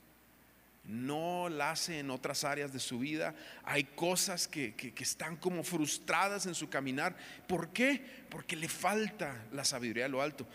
no 0.84 1.48
la 1.48 1.72
hace 1.72 1.98
en 1.98 2.12
otras 2.12 2.44
áreas 2.44 2.72
de 2.72 2.78
su 2.78 3.00
vida. 3.00 3.34
Hay 3.64 3.82
cosas 3.82 4.46
que, 4.46 4.76
están 5.00 5.34
como 5.34 5.64
frustradas 5.64 6.46
en 6.46 6.54
su 6.54 6.68
caminar. 6.68 7.16
¿Por 7.48 7.70
qué? 7.72 8.00
Porque 8.30 8.54
le 8.54 8.68
falta 8.68 9.44
la 9.50 9.64
sabiduría 9.64 10.04
de 10.04 10.10
lo 10.10 10.22
alto. 10.22 10.46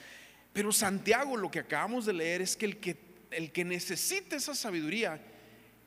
Pero 0.54 0.72
Santiago, 0.72 1.36
lo 1.36 1.52
que 1.52 1.60
acabamos 1.60 2.06
de 2.06 2.14
leer 2.14 2.42
es 2.42 2.56
que 2.56 2.66
el 2.66 2.78
que, 2.78 2.96
el 3.32 3.52
que 3.52 3.66
necesita 3.66 4.38
esa 4.38 4.56
sabiduría, 4.56 5.20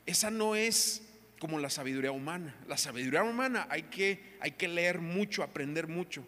esa 0.05 0.29
no 0.29 0.55
es 0.55 1.01
como 1.39 1.57
la 1.57 1.71
sabiduría 1.71 2.11
humana. 2.11 2.55
La 2.67 2.77
sabiduría 2.77 3.23
humana 3.23 3.65
hay 3.67 3.81
que, 3.81 4.37
hay 4.41 4.51
que 4.51 4.67
leer 4.67 4.99
mucho, 4.99 5.41
aprender 5.41 5.87
mucho. 5.87 6.23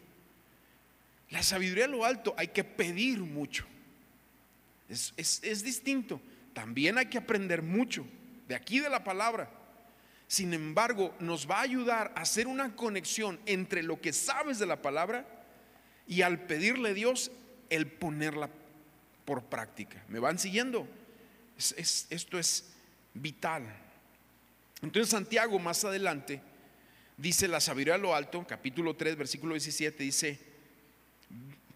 La 1.30 1.44
sabiduría 1.44 1.86
de 1.86 1.92
lo 1.92 2.06
alto 2.06 2.34
hay 2.38 2.50
que 2.50 2.64
pedir 2.64 3.20
mucho. 3.20 3.66
es, 4.90 5.14
es 5.18 5.64
distinto. 5.64 6.22
También 6.54 6.98
hay 6.98 7.08
que 7.08 7.18
aprender 7.18 7.62
mucho 7.62 8.06
de 8.48 8.56
aquí 8.56 8.80
de 8.80 8.90
la 8.90 9.04
palabra. 9.04 9.52
Sin 10.28 10.54
embargo, 10.54 11.16
nos 11.20 11.50
va 11.50 11.60
a 11.60 11.62
ayudar 11.62 12.12
a 12.16 12.22
hacer 12.22 12.48
una 12.48 12.76
conexión 12.76 13.40
entre 13.46 13.84
lo 13.84 14.02
que 14.02 14.12
sabes 14.12 14.60
de 14.60 14.66
la 14.66 14.82
palabra 14.82 15.26
y 16.08 16.22
al 16.22 16.46
pedirle 16.48 16.94
Dios 16.94 17.32
el 17.70 17.88
ponerla 17.88 18.50
por 19.26 19.44
práctica. 19.44 20.04
¿Me 20.08 20.20
van 20.20 20.40
siguiendo? 20.40 20.88
esto 21.58 22.38
es 22.38 22.72
vital. 23.16 23.64
Entonces 24.82 25.10
Santiago 25.10 25.58
más 25.58 25.84
adelante 25.86 26.40
dice 27.18 27.48
la 27.48 27.60
sabiduría 27.60 27.96
de 27.96 28.02
lo 28.02 28.16
alto, 28.16 28.46
capítulo 28.48 28.96
3, 28.96 29.16
versículo 29.16 29.56
17, 29.56 30.04
dice 30.04 30.40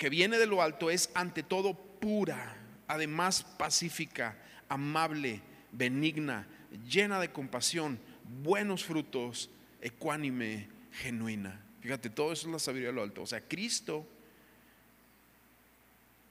que 0.02 0.10
viene 0.10 0.40
de 0.40 0.48
lo 0.48 0.64
alto 0.64 0.90
es 0.90 1.12
ante 1.14 1.44
todo 1.44 1.76
pura, 1.76 2.58
además 2.88 3.44
pacífica 3.44 4.36
amable, 4.68 5.44
benigna, 5.72 6.48
llena 6.90 7.20
de 7.20 7.32
compasión, 7.32 8.00
buenos 8.42 8.84
frutos, 8.84 9.52
ecuánime, 9.80 10.70
genuina. 10.92 11.64
Fíjate, 11.82 12.10
todo 12.10 12.34
eso 12.34 12.48
es 12.48 12.52
la 12.52 12.58
sabiduría 12.58 12.90
de 12.90 12.96
lo 12.96 13.04
alto. 13.04 13.22
O 13.22 13.28
sea, 13.28 13.42
Cristo 13.42 14.08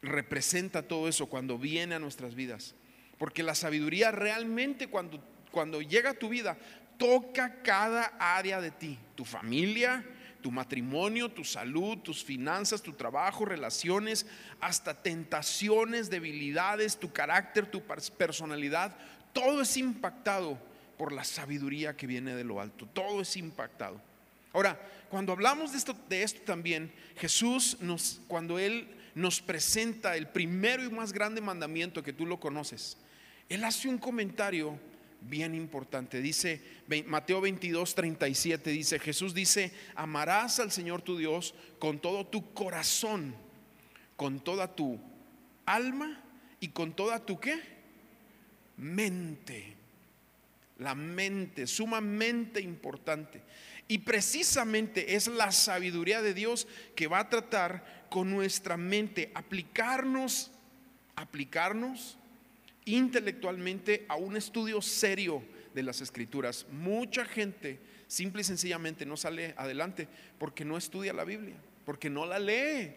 representa 0.02 0.82
todo 0.82 1.06
eso 1.06 1.26
cuando 1.26 1.56
viene 1.56 1.94
a 1.94 2.00
nuestras 2.00 2.34
vidas. 2.34 2.74
Porque 3.18 3.44
la 3.44 3.54
sabiduría 3.54 4.10
realmente 4.10 4.88
cuando, 4.88 5.22
cuando 5.52 5.80
llega 5.80 6.10
a 6.10 6.14
tu 6.14 6.28
vida 6.28 6.58
toca 6.98 7.62
cada 7.62 8.16
área 8.18 8.60
de 8.60 8.72
ti, 8.72 8.98
tu 9.14 9.24
familia, 9.24 10.04
tu 10.40 10.50
matrimonio, 10.50 11.30
tu 11.30 11.44
salud, 11.44 11.99
tus 11.99 12.25
finanzas, 12.25 12.82
tu 12.82 12.92
trabajo, 12.92 13.44
relaciones, 13.44 14.26
hasta 14.61 15.02
tentaciones, 15.02 16.11
debilidades, 16.11 16.99
tu 16.99 17.12
carácter, 17.12 17.66
tu 17.66 17.82
personalidad. 18.16 18.97
Todo 19.32 19.62
es 19.62 19.76
impactado 19.76 20.59
por 20.99 21.12
la 21.12 21.25
sabiduría 21.25 21.97
que 21.97 22.06
viene 22.06 22.35
de 22.35 22.44
lo 22.44 22.61
alto. 22.61 22.87
Todo 22.87 23.23
es 23.23 23.37
impactado. 23.37 24.00
Ahora, 24.52 24.80
cuando 25.09 25.32
hablamos 25.32 25.73
de 25.73 25.78
esto, 25.78 25.97
de 26.09 26.23
esto 26.23 26.40
también, 26.42 26.92
Jesús 27.16 27.76
nos, 27.80 28.20
cuando 28.26 28.59
Él 28.59 28.88
nos 29.14 29.40
presenta 29.40 30.16
el 30.16 30.28
primero 30.28 30.85
y 30.85 30.90
más 30.90 31.12
grande 31.12 31.40
mandamiento 31.40 32.02
que 32.02 32.12
tú 32.12 32.26
lo 32.26 32.40
conoces, 32.40 32.97
Él 33.49 33.64
hace 33.64 33.88
un 33.88 33.99
comentario 33.99 34.78
bien 35.22 35.54
importante. 35.54 36.20
Dice 36.20 36.60
Mateo 37.06 37.40
22, 37.40 37.94
37, 37.94 38.70
dice, 38.70 38.98
Jesús 38.98 39.34
dice, 39.34 39.72
amarás 39.94 40.60
al 40.60 40.70
Señor 40.72 41.02
tu 41.02 41.16
Dios 41.16 41.54
con 41.78 42.00
todo 42.00 42.26
tu 42.26 42.52
corazón, 42.52 43.34
con 44.16 44.40
toda 44.40 44.74
tu 44.74 44.98
alma 45.66 46.22
y 46.60 46.68
con 46.68 46.94
toda 46.94 47.24
tu 47.24 47.38
qué? 47.38 47.60
Mente. 48.76 49.76
La 50.78 50.94
mente, 50.94 51.66
sumamente 51.66 52.60
importante. 52.60 53.42
Y 53.86 53.98
precisamente 53.98 55.14
es 55.14 55.26
la 55.26 55.52
sabiduría 55.52 56.22
de 56.22 56.32
Dios 56.32 56.66
que 56.94 57.06
va 57.06 57.18
a 57.18 57.28
tratar 57.28 58.06
con 58.08 58.30
nuestra 58.30 58.76
mente, 58.76 59.30
aplicarnos, 59.34 60.50
aplicarnos 61.16 62.16
intelectualmente 62.97 64.04
a 64.09 64.16
un 64.16 64.37
estudio 64.37 64.80
serio 64.80 65.42
de 65.75 65.82
las 65.82 66.00
escrituras. 66.00 66.66
Mucha 66.70 67.25
gente 67.25 67.78
simple 68.06 68.42
y 68.42 68.44
sencillamente 68.44 69.06
no 69.06 69.16
sale 69.16 69.54
adelante 69.56 70.09
porque 70.38 70.64
no 70.64 70.76
estudia 70.76 71.12
la 71.12 71.25
Biblia, 71.25 71.54
porque 71.85 72.11
no 72.11 72.26
la 72.26 72.38
lee, 72.38 72.92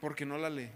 porque 0.00 0.24
no 0.24 0.38
la 0.38 0.50
lee. 0.50 0.70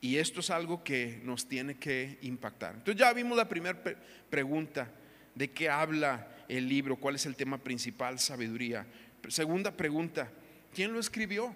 Y 0.00 0.16
esto 0.16 0.40
es 0.40 0.50
algo 0.50 0.82
que 0.82 1.20
nos 1.24 1.46
tiene 1.46 1.76
que 1.76 2.18
impactar. 2.22 2.74
Entonces 2.74 3.00
ya 3.00 3.12
vimos 3.12 3.36
la 3.36 3.48
primera 3.48 3.80
pregunta 4.28 4.90
de 5.34 5.50
qué 5.50 5.68
habla 5.68 6.28
el 6.48 6.68
libro, 6.68 6.96
cuál 6.96 7.14
es 7.14 7.24
el 7.26 7.36
tema 7.36 7.58
principal, 7.58 8.18
sabiduría. 8.18 8.86
Segunda 9.28 9.70
pregunta, 9.70 10.30
¿quién 10.74 10.92
lo 10.92 10.98
escribió? 10.98 11.54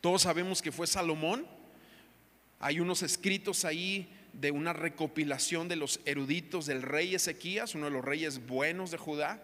Todos 0.00 0.22
sabemos 0.22 0.62
que 0.62 0.72
fue 0.72 0.86
Salomón 0.86 1.46
hay 2.60 2.78
unos 2.78 3.02
escritos 3.02 3.64
ahí 3.64 4.06
de 4.34 4.50
una 4.50 4.74
recopilación 4.74 5.66
de 5.66 5.76
los 5.76 5.98
eruditos 6.04 6.66
del 6.66 6.82
rey 6.82 7.14
Ezequías, 7.14 7.74
uno 7.74 7.86
de 7.86 7.90
los 7.90 8.04
reyes 8.04 8.46
buenos 8.46 8.90
de 8.90 8.98
Judá. 8.98 9.42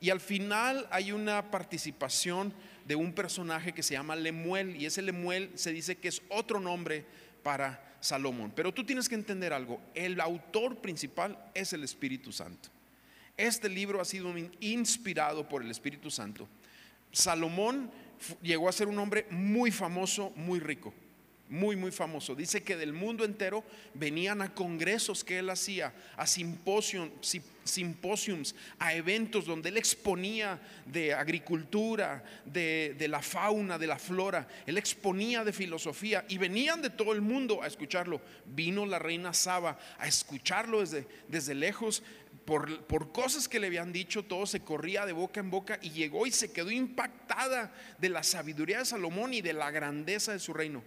Y 0.00 0.10
al 0.10 0.18
final 0.18 0.88
hay 0.90 1.12
una 1.12 1.52
participación 1.52 2.52
de 2.84 2.96
un 2.96 3.12
personaje 3.12 3.72
que 3.72 3.84
se 3.84 3.94
llama 3.94 4.16
Lemuel. 4.16 4.74
Y 4.74 4.86
ese 4.86 5.02
Lemuel 5.02 5.52
se 5.54 5.72
dice 5.72 5.98
que 5.98 6.08
es 6.08 6.20
otro 6.28 6.58
nombre 6.58 7.04
para 7.44 7.96
Salomón. 8.00 8.52
Pero 8.54 8.74
tú 8.74 8.84
tienes 8.84 9.08
que 9.08 9.14
entender 9.14 9.52
algo. 9.52 9.80
El 9.94 10.20
autor 10.20 10.78
principal 10.78 11.38
es 11.54 11.72
el 11.72 11.84
Espíritu 11.84 12.32
Santo. 12.32 12.70
Este 13.36 13.68
libro 13.68 14.00
ha 14.00 14.04
sido 14.04 14.34
inspirado 14.58 15.48
por 15.48 15.62
el 15.62 15.70
Espíritu 15.70 16.10
Santo. 16.10 16.48
Salomón 17.12 17.88
llegó 18.42 18.68
a 18.68 18.72
ser 18.72 18.88
un 18.88 18.98
hombre 18.98 19.28
muy 19.30 19.70
famoso, 19.70 20.32
muy 20.34 20.58
rico 20.58 20.92
muy, 21.48 21.76
muy 21.76 21.90
famoso. 21.90 22.34
Dice 22.34 22.62
que 22.62 22.76
del 22.76 22.92
mundo 22.92 23.24
entero 23.24 23.64
venían 23.94 24.42
a 24.42 24.54
congresos 24.54 25.24
que 25.24 25.38
él 25.38 25.50
hacía, 25.50 25.94
a 26.16 26.26
simposium, 26.26 27.10
simposiums, 27.64 28.54
a 28.78 28.94
eventos 28.94 29.46
donde 29.46 29.70
él 29.70 29.76
exponía 29.76 30.60
de 30.86 31.14
agricultura, 31.14 32.22
de, 32.44 33.06
la 33.08 33.22
fauna, 33.22 33.78
de 33.78 33.86
la 33.86 33.98
flora. 33.98 34.46
Él 34.66 34.76
exponía 34.76 35.44
de 35.44 35.52
filosofía 35.52 36.24
y 36.28 36.38
venían 36.38 36.82
de 36.82 36.90
todo 36.90 37.12
el 37.12 37.22
mundo 37.22 37.62
a 37.62 37.66
escucharlo. 37.66 38.20
Vino 38.46 38.84
la 38.84 38.98
reina 38.98 39.32
Saba 39.32 39.78
a 39.98 40.06
escucharlo 40.06 40.80
desde, 40.80 41.06
desde 41.28 41.54
lejos. 41.54 42.02
Por, 42.44 42.82
por, 42.84 43.12
cosas 43.12 43.46
que 43.46 43.60
le 43.60 43.66
habían 43.66 43.92
dicho, 43.92 44.22
todo 44.24 44.46
se 44.46 44.60
corría 44.60 45.04
de 45.04 45.12
boca 45.12 45.38
en 45.38 45.50
boca 45.50 45.78
y 45.82 45.90
llegó 45.90 46.26
y 46.26 46.30
se 46.30 46.50
quedó 46.50 46.70
impactada 46.70 47.74
de 47.98 48.08
la 48.08 48.22
sabiduría 48.22 48.78
de 48.78 48.86
Salomón 48.86 49.34
y 49.34 49.42
de 49.42 49.52
la 49.52 49.70
grandeza 49.70 50.32
de 50.32 50.38
su 50.38 50.54
reino 50.54 50.82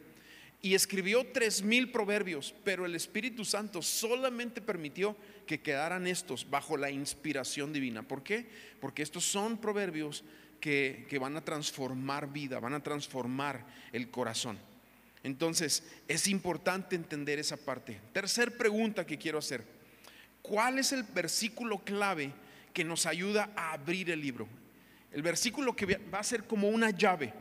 y 0.62 0.76
escribió 0.76 1.26
tres 1.34 1.64
mil 1.64 1.92
proverbios, 1.92 2.54
pero 2.64 2.86
el 2.86 2.94
Espíritu 2.94 3.44
Santo 3.44 3.82
solamente 3.82 4.62
permitió 4.62 5.16
que 5.48 5.62
quedaran 5.62 6.06
estos 6.06 6.48
bajo 6.50 6.78
la 6.78 6.92
inspiración 6.92 7.74
divina. 7.74 8.04
¿Por 8.04 8.24
qué? 8.24 8.48
Porque 8.80 9.02
estos 9.02 9.26
son 9.26 9.58
proverbios 9.58 10.24
que, 10.60 11.08
que 11.10 11.18
van 11.18 11.36
a 11.36 11.44
transformar 11.44 12.32
vida, 12.32 12.60
van 12.60 12.76
a 12.76 12.84
transformar 12.84 13.66
el 13.92 14.12
corazón. 14.12 14.60
Entonces, 15.24 15.84
es 16.08 16.28
importante 16.28 16.96
entender 16.96 17.40
esa 17.40 17.58
parte. 17.58 18.00
Tercer 18.14 18.58
pregunta 18.58 19.06
que 19.06 19.18
quiero 19.18 19.40
hacer. 19.40 19.64
¿Cuál 20.42 20.80
es 20.80 20.92
el 20.92 21.04
versículo 21.04 21.80
clave 21.80 22.34
que 22.74 22.84
nos 22.84 23.06
ayuda 23.06 23.52
a 23.56 23.74
abrir 23.74 24.10
el 24.12 24.22
libro? 24.22 24.48
El 25.12 25.24
versículo 25.24 25.76
que 25.76 25.98
va 25.98 26.20
a 26.20 26.24
ser 26.24 26.46
como 26.46 26.70
una 26.70 26.92
llave, 26.92 27.34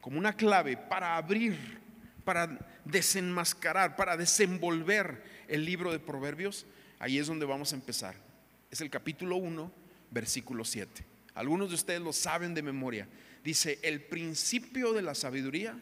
como 0.00 0.18
una 0.18 0.36
clave 0.36 0.76
para 0.76 1.16
abrir 1.16 1.81
para 2.22 2.58
desenmascarar, 2.84 3.96
para 3.96 4.16
desenvolver 4.16 5.22
el 5.48 5.64
libro 5.64 5.92
de 5.92 5.98
Proverbios, 5.98 6.66
ahí 6.98 7.18
es 7.18 7.26
donde 7.26 7.46
vamos 7.46 7.72
a 7.72 7.76
empezar. 7.76 8.14
Es 8.70 8.80
el 8.80 8.90
capítulo 8.90 9.36
1, 9.36 9.70
versículo 10.10 10.64
7. 10.64 11.04
Algunos 11.34 11.68
de 11.70 11.74
ustedes 11.74 12.00
lo 12.00 12.12
saben 12.12 12.54
de 12.54 12.62
memoria. 12.62 13.08
Dice, 13.44 13.78
el 13.82 14.00
principio 14.02 14.92
de 14.92 15.02
la 15.02 15.14
sabiduría 15.14 15.76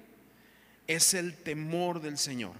es 0.86 1.14
el 1.14 1.36
temor 1.36 2.00
del 2.00 2.18
Señor. 2.18 2.54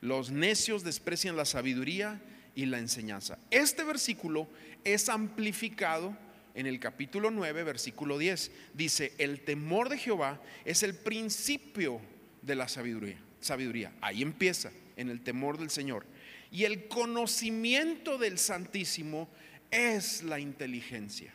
Los 0.00 0.30
necios 0.30 0.82
desprecian 0.84 1.36
la 1.36 1.44
sabiduría 1.44 2.20
y 2.54 2.66
la 2.66 2.78
enseñanza. 2.78 3.38
Este 3.50 3.84
versículo 3.84 4.48
es 4.84 5.08
amplificado 5.08 6.16
en 6.54 6.66
el 6.66 6.80
capítulo 6.80 7.30
9, 7.30 7.64
versículo 7.64 8.18
10. 8.18 8.50
Dice, 8.74 9.12
el 9.18 9.40
temor 9.40 9.88
de 9.88 9.98
Jehová 9.98 10.40
es 10.64 10.82
el 10.82 10.94
principio 10.94 12.00
de 12.46 12.54
la 12.54 12.68
sabiduría. 12.68 13.18
Sabiduría. 13.40 13.92
Ahí 14.00 14.22
empieza, 14.22 14.70
en 14.96 15.10
el 15.10 15.20
temor 15.20 15.58
del 15.58 15.70
Señor. 15.70 16.06
Y 16.50 16.64
el 16.64 16.88
conocimiento 16.88 18.18
del 18.18 18.38
Santísimo 18.38 19.28
es 19.70 20.22
la 20.22 20.38
inteligencia. 20.38 21.34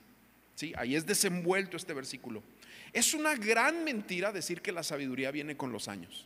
¿Sí? 0.56 0.74
Ahí 0.78 0.96
es 0.96 1.06
desenvuelto 1.06 1.78
este 1.78 1.94
versículo. 1.94 2.42
Es 2.94 3.14
una 3.14 3.36
gran 3.36 3.84
mentira 3.84 4.32
decir 4.32 4.62
que 4.62 4.72
la 4.72 4.84
sabiduría 4.84 5.32
viene 5.32 5.58
con 5.58 5.72
los 5.72 5.88
años. 5.88 6.26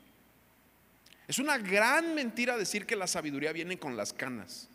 Es 1.27 1.39
una 1.39 1.58
gran 1.58 2.13
mentira 2.13 2.58
decir 2.58 2.86
que 2.86 2.96
la 2.96 3.08
sabiduría 3.08 3.51
viene 3.51 3.80
con 3.80 3.98
las 3.98 4.13
canas. 4.13 4.70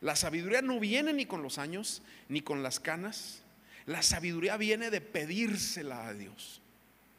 La 0.00 0.16
sabiduría 0.16 0.60
no 0.60 0.80
viene 0.80 1.12
ni 1.12 1.26
con 1.26 1.42
los 1.42 1.58
años, 1.58 2.02
ni 2.28 2.40
con 2.40 2.62
las 2.62 2.80
canas. 2.80 3.42
La 3.86 4.02
sabiduría 4.02 4.56
viene 4.56 4.90
de 4.90 5.00
pedírsela 5.00 6.08
a 6.08 6.14
Dios. 6.14 6.60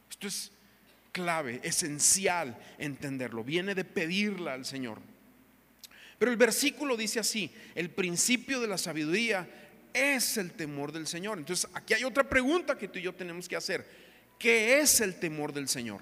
Esto 0.09 0.27
es 0.27 0.51
clave, 1.15 1.61
esencial 1.63 2.57
entenderlo. 2.77 3.41
Viene 3.41 3.73
de 3.73 3.85
pedirla 3.85 4.51
al 4.53 4.65
Señor. 4.65 4.99
Pero 6.19 6.29
el 6.29 6.35
versículo 6.35 6.97
dice 6.97 7.21
así, 7.21 7.49
el 7.73 7.89
principio 7.89 8.59
de 8.59 8.67
la 8.67 8.77
sabiduría 8.77 9.47
es 9.93 10.35
el 10.35 10.51
temor 10.51 10.91
del 10.91 11.07
Señor. 11.07 11.37
Entonces, 11.37 11.69
aquí 11.73 11.93
hay 11.93 12.03
otra 12.03 12.27
pregunta 12.27 12.77
que 12.77 12.89
tú 12.89 12.99
y 12.99 13.03
yo 13.03 13.15
tenemos 13.15 13.47
que 13.47 13.55
hacer. 13.55 13.87
¿Qué 14.37 14.81
es 14.81 14.99
el 14.99 15.17
temor 15.17 15.53
del 15.53 15.69
Señor? 15.69 16.01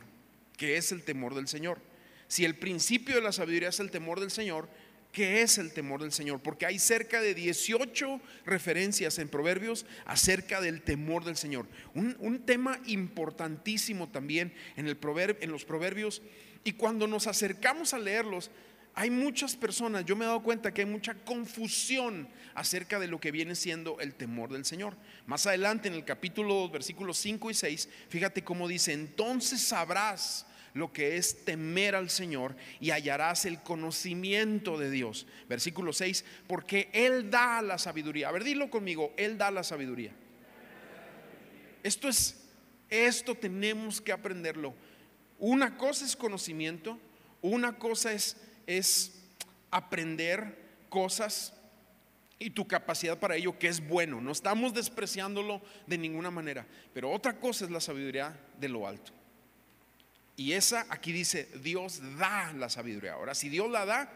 ¿Qué 0.57 0.77
es 0.77 0.91
el 0.91 1.03
temor 1.03 1.35
del 1.35 1.47
Señor? 1.47 1.79
Si 2.27 2.43
el 2.43 2.55
principio 2.55 3.13
de 3.13 3.21
la 3.21 3.31
sabiduría 3.31 3.69
es 3.69 3.79
el 3.79 3.91
temor 3.91 4.19
del 4.19 4.31
Señor, 4.31 4.67
¿Qué 5.13 5.43
es 5.43 5.59
el 5.59 5.71
temor 5.71 6.01
del 6.01 6.11
Señor? 6.11 6.41
Porque 6.41 6.65
hay 6.65 6.79
cerca 6.79 7.21
de 7.21 7.35
18 7.35 8.19
referencias 8.47 9.19
en 9.19 9.29
Proverbios 9.29 9.85
acerca 10.05 10.59
del 10.59 10.81
temor 10.81 11.23
del 11.23 11.37
Señor. 11.37 11.67
Un, 11.93 12.41
tema 12.47 12.79
importantísimo 12.87 14.09
también 14.09 14.51
en, 14.75 14.87
en 14.87 15.51
los 15.51 15.65
Proverbios. 15.65 16.23
Y 16.63 16.73
cuando 16.73 17.05
nos 17.05 17.27
acercamos 17.27 17.93
a 17.93 17.99
leerlos, 17.99 18.49
hay 18.95 19.11
muchas 19.11 19.55
personas, 19.55 20.03
yo 20.03 20.15
me 20.15 20.25
he 20.25 20.27
dado 20.27 20.41
cuenta 20.41 20.73
que 20.73 20.81
hay 20.81 20.87
mucha 20.87 21.13
confusión 21.13 22.27
acerca 22.55 22.99
de 22.99 23.07
lo 23.07 23.19
que 23.19 23.31
viene 23.31 23.53
siendo 23.53 23.99
el 23.99 24.15
temor 24.15 24.51
del 24.51 24.65
Señor. 24.65 24.97
Más 25.27 25.45
adelante 25.45 25.89
en 25.89 25.93
el 25.93 26.05
capítulo 26.05 26.55
2, 26.55 26.71
versículos 26.71 27.19
5 27.19 27.51
y 27.51 27.53
6, 27.53 27.89
fíjate 28.09 28.43
cómo 28.43 28.67
dice, 28.67 28.93
entonces 28.93 29.61
sabrás 29.61 30.47
lo 30.73 30.91
que 30.91 31.17
es 31.17 31.45
temer 31.45 31.95
al 31.95 32.09
Señor 32.09 32.55
y 32.79 32.91
hallarás 32.91 33.45
el 33.45 33.61
conocimiento 33.61 34.77
de 34.77 34.89
Dios. 34.89 35.27
Versículo 35.47 35.93
6, 35.93 36.25
porque 36.47 36.89
Él 36.93 37.29
da 37.29 37.61
la 37.61 37.77
sabiduría. 37.77 38.29
A 38.29 38.31
ver, 38.31 38.43
dilo 38.43 38.69
conmigo, 38.69 39.13
Él 39.17 39.37
da 39.37 39.51
la 39.51 39.63
sabiduría. 39.63 40.11
Esto 41.83 42.07
es, 42.07 42.41
esto 42.89 43.35
tenemos 43.35 44.01
que 44.01 44.11
aprenderlo. 44.11 44.73
Una 45.37 45.77
cosa 45.77 46.05
es 46.05 46.15
conocimiento, 46.15 46.97
una 47.41 47.77
cosa 47.77 48.13
es, 48.13 48.37
es 48.65 49.21
aprender 49.69 50.57
cosas 50.89 51.53
y 52.39 52.49
tu 52.49 52.67
capacidad 52.67 53.19
para 53.19 53.35
ello, 53.35 53.57
que 53.57 53.67
es 53.67 53.85
bueno. 53.85 54.21
No 54.21 54.31
estamos 54.31 54.73
despreciándolo 54.73 55.61
de 55.87 55.97
ninguna 55.97 56.31
manera. 56.31 56.65
Pero 56.93 57.11
otra 57.11 57.39
cosa 57.39 57.65
es 57.65 57.71
la 57.71 57.79
sabiduría 57.79 58.37
de 58.59 58.69
lo 58.69 58.87
alto. 58.87 59.11
Y 60.35 60.53
esa 60.53 60.85
aquí 60.89 61.11
dice, 61.11 61.47
Dios 61.61 62.01
da 62.17 62.53
la 62.53 62.69
sabiduría. 62.69 63.13
Ahora, 63.13 63.35
si 63.35 63.49
Dios 63.49 63.69
la 63.69 63.85
da, 63.85 64.11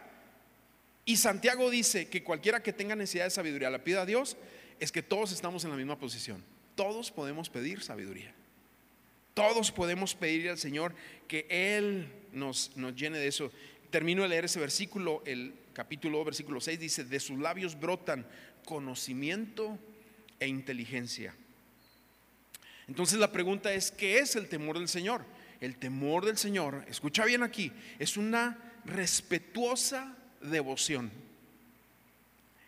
y 1.05 1.17
Santiago 1.17 1.69
dice 1.69 2.09
que 2.09 2.23
cualquiera 2.23 2.61
que 2.61 2.73
tenga 2.73 2.95
necesidad 2.95 3.25
de 3.25 3.29
sabiduría 3.29 3.69
la 3.69 3.83
pida 3.83 4.01
a 4.01 4.05
Dios, 4.05 4.35
es 4.79 4.91
que 4.91 5.01
todos 5.01 5.31
estamos 5.31 5.63
en 5.63 5.69
la 5.69 5.77
misma 5.77 5.97
posición. 5.97 6.43
Todos 6.75 7.11
podemos 7.11 7.49
pedir 7.49 7.81
sabiduría. 7.81 8.33
Todos 9.33 9.71
podemos 9.71 10.15
pedir 10.15 10.49
al 10.49 10.57
Señor 10.57 10.95
que 11.27 11.45
Él 11.49 12.11
nos, 12.33 12.75
nos 12.75 12.95
llene 12.95 13.19
de 13.19 13.27
eso. 13.27 13.51
Termino 13.89 14.23
de 14.23 14.29
leer 14.29 14.45
ese 14.45 14.59
versículo, 14.59 15.23
el 15.25 15.53
capítulo 15.73 16.25
versículo 16.25 16.59
6 16.59 16.79
dice, 16.79 17.03
de 17.03 17.19
sus 17.19 17.39
labios 17.39 17.79
brotan 17.79 18.27
conocimiento 18.65 19.77
e 20.39 20.47
inteligencia. 20.47 21.33
Entonces 22.87 23.19
la 23.19 23.31
pregunta 23.31 23.73
es, 23.73 23.91
¿qué 23.91 24.19
es 24.19 24.35
el 24.35 24.49
temor 24.49 24.79
del 24.79 24.87
Señor? 24.87 25.23
El 25.61 25.77
temor 25.77 26.25
del 26.25 26.37
Señor, 26.37 26.85
escucha 26.87 27.25
bien 27.25 27.43
aquí, 27.43 27.71
es 27.99 28.17
una 28.17 28.57
respetuosa 28.85 30.15
devoción. 30.41 31.11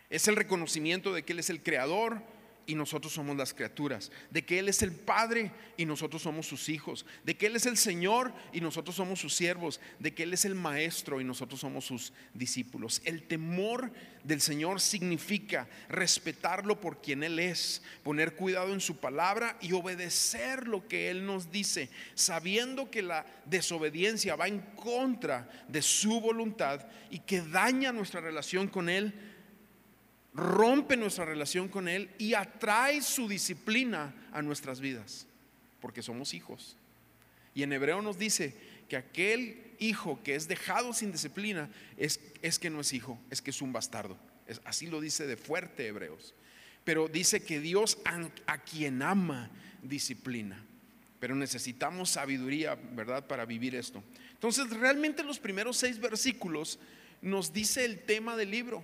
Es 0.08 0.26
el 0.28 0.36
reconocimiento 0.36 1.12
de 1.12 1.22
que 1.22 1.32
Él 1.32 1.38
es 1.38 1.50
el 1.50 1.62
creador, 1.62 2.22
y 2.70 2.76
nosotros 2.76 3.12
somos 3.12 3.36
las 3.36 3.52
criaturas, 3.52 4.12
de 4.30 4.44
que 4.44 4.60
Él 4.60 4.68
es 4.68 4.80
el 4.82 4.92
Padre 4.92 5.50
y 5.76 5.84
nosotros 5.84 6.22
somos 6.22 6.46
sus 6.46 6.68
hijos, 6.68 7.04
de 7.24 7.36
que 7.36 7.46
Él 7.46 7.56
es 7.56 7.66
el 7.66 7.76
Señor 7.76 8.32
y 8.52 8.60
nosotros 8.60 8.94
somos 8.94 9.18
sus 9.18 9.34
siervos, 9.34 9.80
de 9.98 10.14
que 10.14 10.22
Él 10.22 10.32
es 10.32 10.44
el 10.44 10.54
Maestro 10.54 11.20
y 11.20 11.24
nosotros 11.24 11.58
somos 11.58 11.84
sus 11.84 12.12
discípulos. 12.32 13.02
El 13.04 13.24
temor 13.24 13.90
del 14.22 14.40
Señor 14.40 14.80
significa 14.80 15.68
respetarlo 15.88 16.80
por 16.80 17.02
quien 17.02 17.24
Él 17.24 17.40
es, 17.40 17.82
poner 18.04 18.36
cuidado 18.36 18.72
en 18.72 18.80
su 18.80 18.98
palabra 18.98 19.58
y 19.60 19.72
obedecer 19.72 20.68
lo 20.68 20.86
que 20.86 21.10
Él 21.10 21.26
nos 21.26 21.50
dice, 21.50 21.90
sabiendo 22.14 22.88
que 22.88 23.02
la 23.02 23.26
desobediencia 23.46 24.36
va 24.36 24.46
en 24.46 24.60
contra 24.76 25.48
de 25.66 25.82
su 25.82 26.20
voluntad 26.20 26.86
y 27.10 27.18
que 27.18 27.42
daña 27.42 27.90
nuestra 27.90 28.20
relación 28.20 28.68
con 28.68 28.88
Él 28.88 29.29
rompe 30.34 30.96
nuestra 30.96 31.24
relación 31.24 31.68
con 31.68 31.88
Él 31.88 32.10
y 32.18 32.34
atrae 32.34 33.02
su 33.02 33.28
disciplina 33.28 34.14
a 34.32 34.42
nuestras 34.42 34.80
vidas, 34.80 35.26
porque 35.80 36.02
somos 36.02 36.34
hijos. 36.34 36.76
Y 37.54 37.62
en 37.62 37.72
hebreo 37.72 38.00
nos 38.02 38.18
dice 38.18 38.54
que 38.88 38.96
aquel 38.96 39.74
hijo 39.78 40.20
que 40.22 40.34
es 40.34 40.46
dejado 40.46 40.92
sin 40.92 41.12
disciplina 41.12 41.70
es, 41.96 42.20
es 42.42 42.58
que 42.58 42.70
no 42.70 42.80
es 42.80 42.92
hijo, 42.92 43.18
es 43.30 43.42
que 43.42 43.50
es 43.50 43.62
un 43.62 43.72
bastardo. 43.72 44.16
Es, 44.46 44.60
así 44.64 44.86
lo 44.86 45.00
dice 45.00 45.26
de 45.26 45.36
fuerte 45.36 45.86
Hebreos. 45.86 46.34
Pero 46.84 47.08
dice 47.08 47.42
que 47.42 47.60
Dios 47.60 47.98
a, 48.04 48.28
a 48.46 48.58
quien 48.58 49.02
ama 49.02 49.50
disciplina. 49.82 50.64
Pero 51.18 51.34
necesitamos 51.34 52.10
sabiduría, 52.10 52.74
¿verdad?, 52.74 53.26
para 53.26 53.44
vivir 53.44 53.74
esto. 53.74 54.02
Entonces, 54.32 54.70
realmente 54.70 55.22
los 55.22 55.38
primeros 55.38 55.76
seis 55.76 55.98
versículos 56.00 56.78
nos 57.20 57.52
dice 57.52 57.84
el 57.84 57.98
tema 57.98 58.36
del 58.36 58.50
libro. 58.50 58.82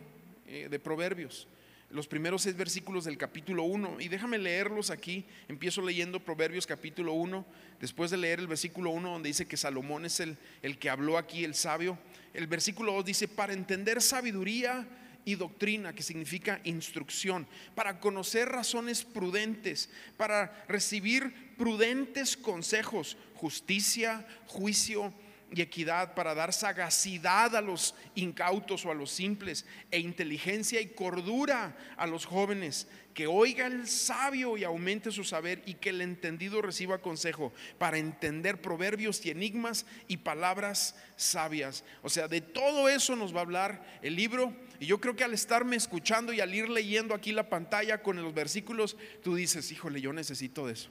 Eh, 0.49 0.69
de 0.71 0.79
Proverbios, 0.79 1.49
los 1.91 2.07
primeros 2.07 2.43
seis 2.43 2.57
versículos 2.57 3.05
del 3.05 3.19
capítulo 3.19 3.65
1. 3.65 4.01
Y 4.01 4.07
déjame 4.07 4.39
leerlos 4.39 4.91
aquí. 4.91 5.25
Empiezo 5.49 5.83
leyendo 5.83 6.21
Proverbios 6.21 6.69
capítulo 6.69 7.15
1, 7.15 7.45
después 7.81 8.13
de 8.13 8.17
leer 8.17 8.39
el 8.39 8.47
versículo 8.47 8.91
1 8.91 9.11
donde 9.11 9.29
dice 9.29 9.47
que 9.47 9.57
Salomón 9.57 10.05
es 10.05 10.21
el, 10.21 10.37
el 10.63 10.79
que 10.79 10.89
habló 10.89 11.19
aquí, 11.19 11.43
el 11.45 11.57
sabio. 11.57 11.99
El 12.33 12.47
versículo 12.47 12.93
2 12.93 13.07
dice, 13.07 13.27
para 13.27 13.55
entender 13.55 14.01
sabiduría 14.01 14.87
y 15.25 15.35
doctrina, 15.35 15.93
que 15.93 16.05
significa 16.05 16.61
instrucción, 16.63 17.49
para 17.75 17.99
conocer 17.99 18.49
razones 18.49 19.03
prudentes, 19.03 19.91
para 20.17 20.65
recibir 20.69 21.57
prudentes 21.57 22.37
consejos, 22.37 23.17
justicia, 23.35 24.25
juicio 24.47 25.13
y 25.53 25.63
equidad 25.63 26.15
para 26.15 26.35
dar 26.35 26.53
sagacidad 26.53 27.55
a 27.55 27.61
los 27.61 27.95
incautos 28.15 28.85
o 28.85 28.91
a 28.91 28.95
los 28.95 29.11
simples 29.11 29.65
e 29.91 29.99
inteligencia 29.99 30.81
y 30.81 30.89
cordura 30.89 31.77
a 31.97 32.07
los 32.07 32.27
jóvenes, 32.27 32.89
que 33.15 33.27
oiga 33.27 33.67
el 33.67 33.87
sabio 33.87 34.57
y 34.57 34.65
aumente 34.65 35.11
su 35.11 35.25
saber 35.25 35.63
y 35.65 35.75
que 35.75 35.91
el 35.91 36.01
entendido 36.03 36.61
reciba 36.61 36.99
consejo 36.99 37.53
para 37.79 37.97
entender 37.97 38.61
proverbios 38.61 39.25
y 39.25 39.31
enigmas 39.31 39.87
y 40.09 40.19
palabras 40.19 40.97
sabias. 41.17 41.85
O 42.03 42.11
sea, 42.11 42.29
de 42.29 42.41
todo 42.41 42.89
eso 42.89 43.17
nos 43.17 43.35
va 43.35 43.39
a 43.39 43.43
hablar 43.43 44.01
el 44.03 44.17
libro 44.17 44.55
y 44.81 44.87
yo 44.87 45.01
creo 45.01 45.17
que 45.17 45.25
al 45.25 45.33
estarme 45.33 45.77
escuchando 45.77 46.33
y 46.33 46.41
al 46.41 46.55
ir 46.55 46.69
leyendo 46.69 47.15
aquí 47.15 47.33
la 47.33 47.49
pantalla 47.49 48.03
con 48.03 48.23
los 48.23 48.35
versículos, 48.35 48.97
tú 49.23 49.35
dices, 49.35 49.71
híjole, 49.71 50.01
yo 50.01 50.13
necesito 50.13 50.67
de 50.67 50.75
eso. 50.75 50.91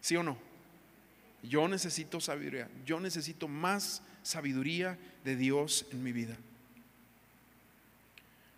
¿Sí 0.00 0.16
o 0.16 0.22
no? 0.22 0.51
Yo 1.42 1.66
necesito 1.66 2.20
sabiduría, 2.20 2.68
yo 2.86 3.00
necesito 3.00 3.48
más 3.48 4.02
sabiduría 4.22 4.98
de 5.24 5.36
Dios 5.36 5.86
en 5.90 6.02
mi 6.02 6.12
vida. 6.12 6.36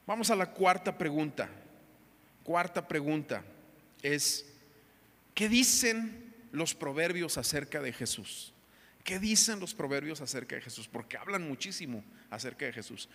Vamos 0.06 0.30
a 0.30 0.36
la 0.36 0.50
cuarta 0.50 0.96
pregunta. 0.96 1.48
Cuarta 2.42 2.86
pregunta 2.86 3.42
es, 4.02 4.44
¿qué 5.34 5.48
dicen 5.48 6.34
los 6.52 6.74
proverbios 6.74 7.38
acerca 7.38 7.80
de 7.80 7.92
Jesús? 7.92 8.52
¿Qué 9.02 9.18
dicen 9.18 9.60
los 9.60 9.74
proverbios 9.74 10.20
acerca 10.20 10.56
de 10.56 10.62
Jesús? 10.62 10.88
Porque 10.88 11.16
hablan 11.16 11.48
muchísimo 11.48 12.04
acerca 12.30 12.66
de 12.66 12.72
Jesús. 12.72 13.08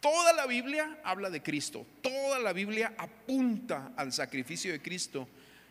Toda 0.00 0.34
la 0.34 0.46
Biblia 0.46 0.98
habla 1.02 1.30
de 1.30 1.42
Cristo, 1.42 1.86
toda 2.02 2.38
la 2.38 2.52
Biblia 2.52 2.94
apunta 2.98 3.92
al 3.96 4.12
sacrificio 4.12 4.70
de 4.70 4.82
Cristo 4.82 5.26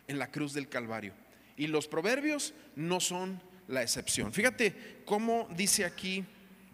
en 0.07 0.17
la 0.17 0.31
cruz 0.31 0.53
del 0.53 0.69
Calvario. 0.69 1.13
Y 1.57 1.67
los 1.67 1.87
proverbios 1.87 2.53
no 2.75 2.99
son 2.99 3.41
la 3.67 3.81
excepción. 3.81 4.33
Fíjate 4.33 5.01
cómo 5.05 5.47
dice 5.55 5.85
aquí 5.85 6.25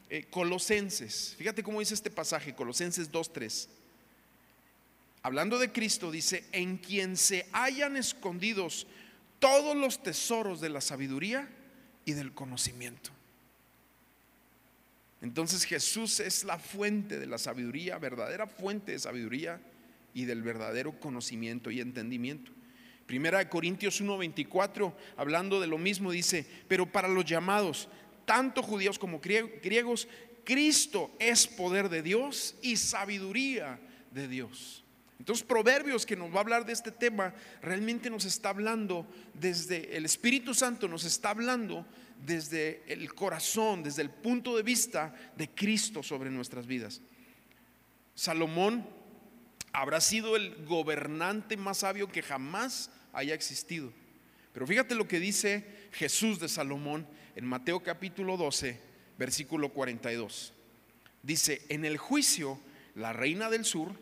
eh, 0.09 0.25
Colosenses. 0.29 1.35
Fíjate 1.37 1.63
cómo 1.63 1.79
dice 1.79 1.93
este 1.93 2.09
pasaje, 2.09 2.55
Colosenses 2.55 3.11
2.3. 3.11 3.67
Hablando 5.21 5.59
de 5.59 5.71
Cristo, 5.71 6.11
dice, 6.11 6.45
en 6.51 6.77
quien 6.77 7.17
se 7.17 7.45
hayan 7.51 7.97
escondidos 7.97 8.87
todos 9.39 9.75
los 9.75 10.01
tesoros 10.01 10.61
de 10.61 10.69
la 10.69 10.81
sabiduría 10.81 11.49
y 12.05 12.13
del 12.13 12.33
conocimiento. 12.33 13.11
Entonces 15.21 15.65
Jesús 15.65 16.19
es 16.21 16.45
la 16.45 16.57
fuente 16.57 17.19
de 17.19 17.27
la 17.27 17.37
sabiduría, 17.37 17.97
verdadera 17.97 18.47
fuente 18.47 18.93
de 18.93 18.99
sabiduría 18.99 19.59
y 20.13 20.25
del 20.25 20.41
verdadero 20.41 20.97
conocimiento 20.99 21.71
y 21.71 21.81
entendimiento. 21.81 22.51
Primera 23.09 23.39
de 23.39 23.49
Corintios 23.49 24.01
1:24, 24.01 24.93
hablando 25.17 25.59
de 25.59 25.65
lo 25.65 25.79
mismo, 25.79 26.11
dice, 26.11 26.45
pero 26.67 26.85
para 26.85 27.07
los 27.07 27.25
llamados, 27.25 27.89
tanto 28.23 28.61
judíos 28.61 28.99
como 28.99 29.19
griegos, 29.19 30.07
Cristo 30.43 31.09
es 31.17 31.47
poder 31.47 31.89
de 31.89 32.03
Dios 32.03 32.55
y 32.61 32.77
sabiduría 32.77 33.79
de 34.11 34.27
Dios. 34.27 34.83
Entonces, 35.17 35.43
Proverbios 35.43 36.05
que 36.05 36.15
nos 36.15 36.31
va 36.31 36.35
a 36.35 36.39
hablar 36.41 36.67
de 36.67 36.73
este 36.73 36.91
tema, 36.91 37.33
realmente 37.63 38.11
nos 38.11 38.25
está 38.25 38.49
hablando 38.49 39.07
desde 39.33 39.97
el 39.97 40.05
Espíritu 40.05 40.53
Santo, 40.53 40.87
nos 40.87 41.03
está 41.03 41.31
hablando 41.31 41.87
desde 42.23 42.83
el 42.93 43.11
corazón, 43.15 43.81
desde 43.81 44.03
el 44.03 44.11
punto 44.11 44.55
de 44.55 44.61
vista 44.61 45.15
de 45.35 45.49
Cristo 45.49 46.03
sobre 46.03 46.29
nuestras 46.29 46.67
vidas. 46.67 47.01
Salomón 48.13 48.87
habrá 49.73 49.99
sido 49.99 50.35
el 50.35 50.63
gobernante 50.67 51.57
más 51.57 51.79
sabio 51.79 52.07
que 52.07 52.21
jamás 52.21 52.91
haya 53.13 53.33
existido. 53.33 53.91
Pero 54.53 54.67
fíjate 54.67 54.95
lo 54.95 55.07
que 55.07 55.19
dice 55.19 55.65
Jesús 55.91 56.39
de 56.39 56.49
Salomón 56.49 57.07
en 57.35 57.45
Mateo 57.45 57.81
capítulo 57.81 58.37
12, 58.37 58.79
versículo 59.17 59.69
42. 59.69 60.53
Dice, 61.23 61.61
en 61.69 61.85
el 61.85 61.97
juicio, 61.97 62.59
la 62.95 63.13
reina 63.13 63.49
del 63.49 63.65
sur 63.65 63.93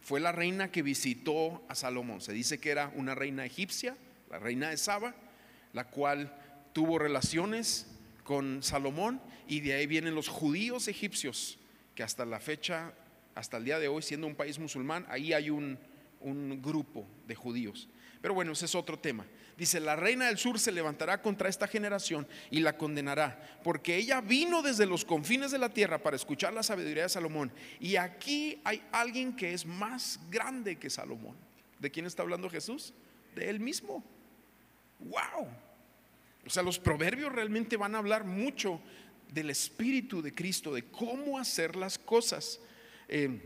fue 0.00 0.20
la 0.20 0.32
reina 0.32 0.70
que 0.70 0.82
visitó 0.82 1.64
a 1.68 1.74
Salomón. 1.74 2.20
Se 2.20 2.32
dice 2.32 2.58
que 2.58 2.70
era 2.70 2.92
una 2.94 3.14
reina 3.14 3.44
egipcia, 3.44 3.96
la 4.30 4.38
reina 4.38 4.70
de 4.70 4.76
Saba, 4.76 5.14
la 5.72 5.88
cual 5.88 6.32
tuvo 6.72 6.98
relaciones 6.98 7.88
con 8.22 8.62
Salomón 8.62 9.20
y 9.48 9.60
de 9.60 9.74
ahí 9.74 9.86
vienen 9.86 10.14
los 10.14 10.28
judíos 10.28 10.88
egipcios, 10.88 11.58
que 11.94 12.02
hasta 12.02 12.24
la 12.24 12.40
fecha, 12.40 12.92
hasta 13.34 13.56
el 13.56 13.64
día 13.64 13.78
de 13.78 13.88
hoy, 13.88 14.02
siendo 14.02 14.26
un 14.26 14.34
país 14.34 14.58
musulmán, 14.58 15.06
ahí 15.08 15.32
hay 15.32 15.50
un, 15.50 15.78
un 16.20 16.60
grupo 16.60 17.06
de 17.26 17.34
judíos. 17.34 17.88
Pero 18.26 18.34
bueno, 18.34 18.50
ese 18.50 18.64
es 18.64 18.74
otro 18.74 18.98
tema. 18.98 19.24
Dice, 19.56 19.78
la 19.78 19.94
reina 19.94 20.26
del 20.26 20.36
sur 20.36 20.58
se 20.58 20.72
levantará 20.72 21.22
contra 21.22 21.48
esta 21.48 21.68
generación 21.68 22.26
y 22.50 22.58
la 22.58 22.76
condenará, 22.76 23.60
porque 23.62 23.94
ella 23.94 24.20
vino 24.20 24.62
desde 24.62 24.84
los 24.84 25.04
confines 25.04 25.52
de 25.52 25.58
la 25.58 25.68
tierra 25.68 26.02
para 26.02 26.16
escuchar 26.16 26.52
la 26.52 26.64
sabiduría 26.64 27.04
de 27.04 27.08
Salomón. 27.08 27.52
Y 27.78 27.94
aquí 27.94 28.60
hay 28.64 28.82
alguien 28.90 29.36
que 29.36 29.54
es 29.54 29.64
más 29.64 30.18
grande 30.28 30.74
que 30.74 30.90
Salomón. 30.90 31.36
¿De 31.78 31.88
quién 31.88 32.04
está 32.04 32.24
hablando 32.24 32.50
Jesús? 32.50 32.92
De 33.36 33.48
él 33.48 33.60
mismo. 33.60 34.02
¡Wow! 34.98 35.46
O 36.44 36.50
sea, 36.50 36.64
los 36.64 36.80
proverbios 36.80 37.32
realmente 37.32 37.76
van 37.76 37.94
a 37.94 37.98
hablar 37.98 38.24
mucho 38.24 38.80
del 39.32 39.50
Espíritu 39.50 40.20
de 40.20 40.34
Cristo, 40.34 40.74
de 40.74 40.82
cómo 40.82 41.38
hacer 41.38 41.76
las 41.76 41.96
cosas. 41.96 42.58
Eh, 43.06 43.40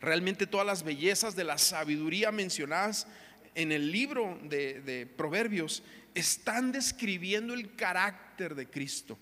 realmente 0.00 0.46
todas 0.46 0.66
las 0.66 0.82
bellezas 0.82 1.36
de 1.36 1.44
la 1.44 1.58
sabiduría 1.58 2.32
mencionadas 2.32 3.06
en 3.54 3.72
el 3.72 3.90
libro 3.90 4.38
de, 4.44 5.08
Proverbios 5.16 5.82
están 6.14 6.72
describiendo 6.72 7.54
el 7.54 7.74
carácter 7.74 8.54
de 8.54 8.68
Cristo, 8.68 9.18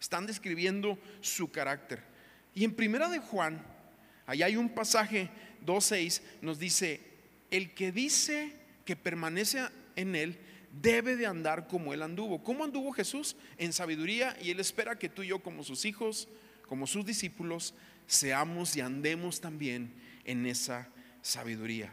están 0.00 0.26
describiendo 0.26 0.98
su 1.20 1.50
carácter. 1.50 2.02
Y 2.54 2.64
en 2.64 2.74
primera 2.74 3.08
de 3.08 3.18
Juan, 3.18 3.64
allá 4.26 4.46
hay 4.46 4.56
un 4.56 4.68
pasaje 4.68 5.30
2.6, 5.64 6.20
nos 6.42 6.58
dice, 6.58 7.00
el 7.50 7.74
que 7.74 7.92
dice 7.92 8.56
que 8.84 8.96
permanece 8.96 9.60
en 9.96 10.16
él, 10.16 10.38
debe 10.80 11.16
de 11.16 11.26
andar 11.26 11.68
como 11.68 11.92
él 11.92 12.02
anduvo. 12.02 12.42
¿Cómo 12.42 12.64
anduvo 12.64 12.92
Jesús? 12.92 13.36
En 13.58 13.72
sabiduría 13.72 14.36
y 14.40 14.50
él 14.50 14.60
espera 14.60 14.98
que 14.98 15.08
tú 15.08 15.22
y 15.22 15.28
yo 15.28 15.40
como 15.40 15.64
sus 15.64 15.84
hijos, 15.84 16.28
como 16.66 16.86
sus 16.86 17.04
discípulos, 17.04 17.74
seamos 18.06 18.76
y 18.76 18.80
andemos 18.80 19.40
también 19.40 19.92
en 20.24 20.46
esa 20.46 20.88
sabiduría. 21.20 21.92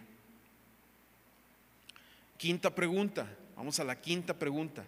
Quinta 2.40 2.74
pregunta, 2.74 3.28
vamos 3.58 3.82
a 3.82 3.84
la 3.84 4.00
quinta 4.00 4.34
pregunta. 4.34 4.86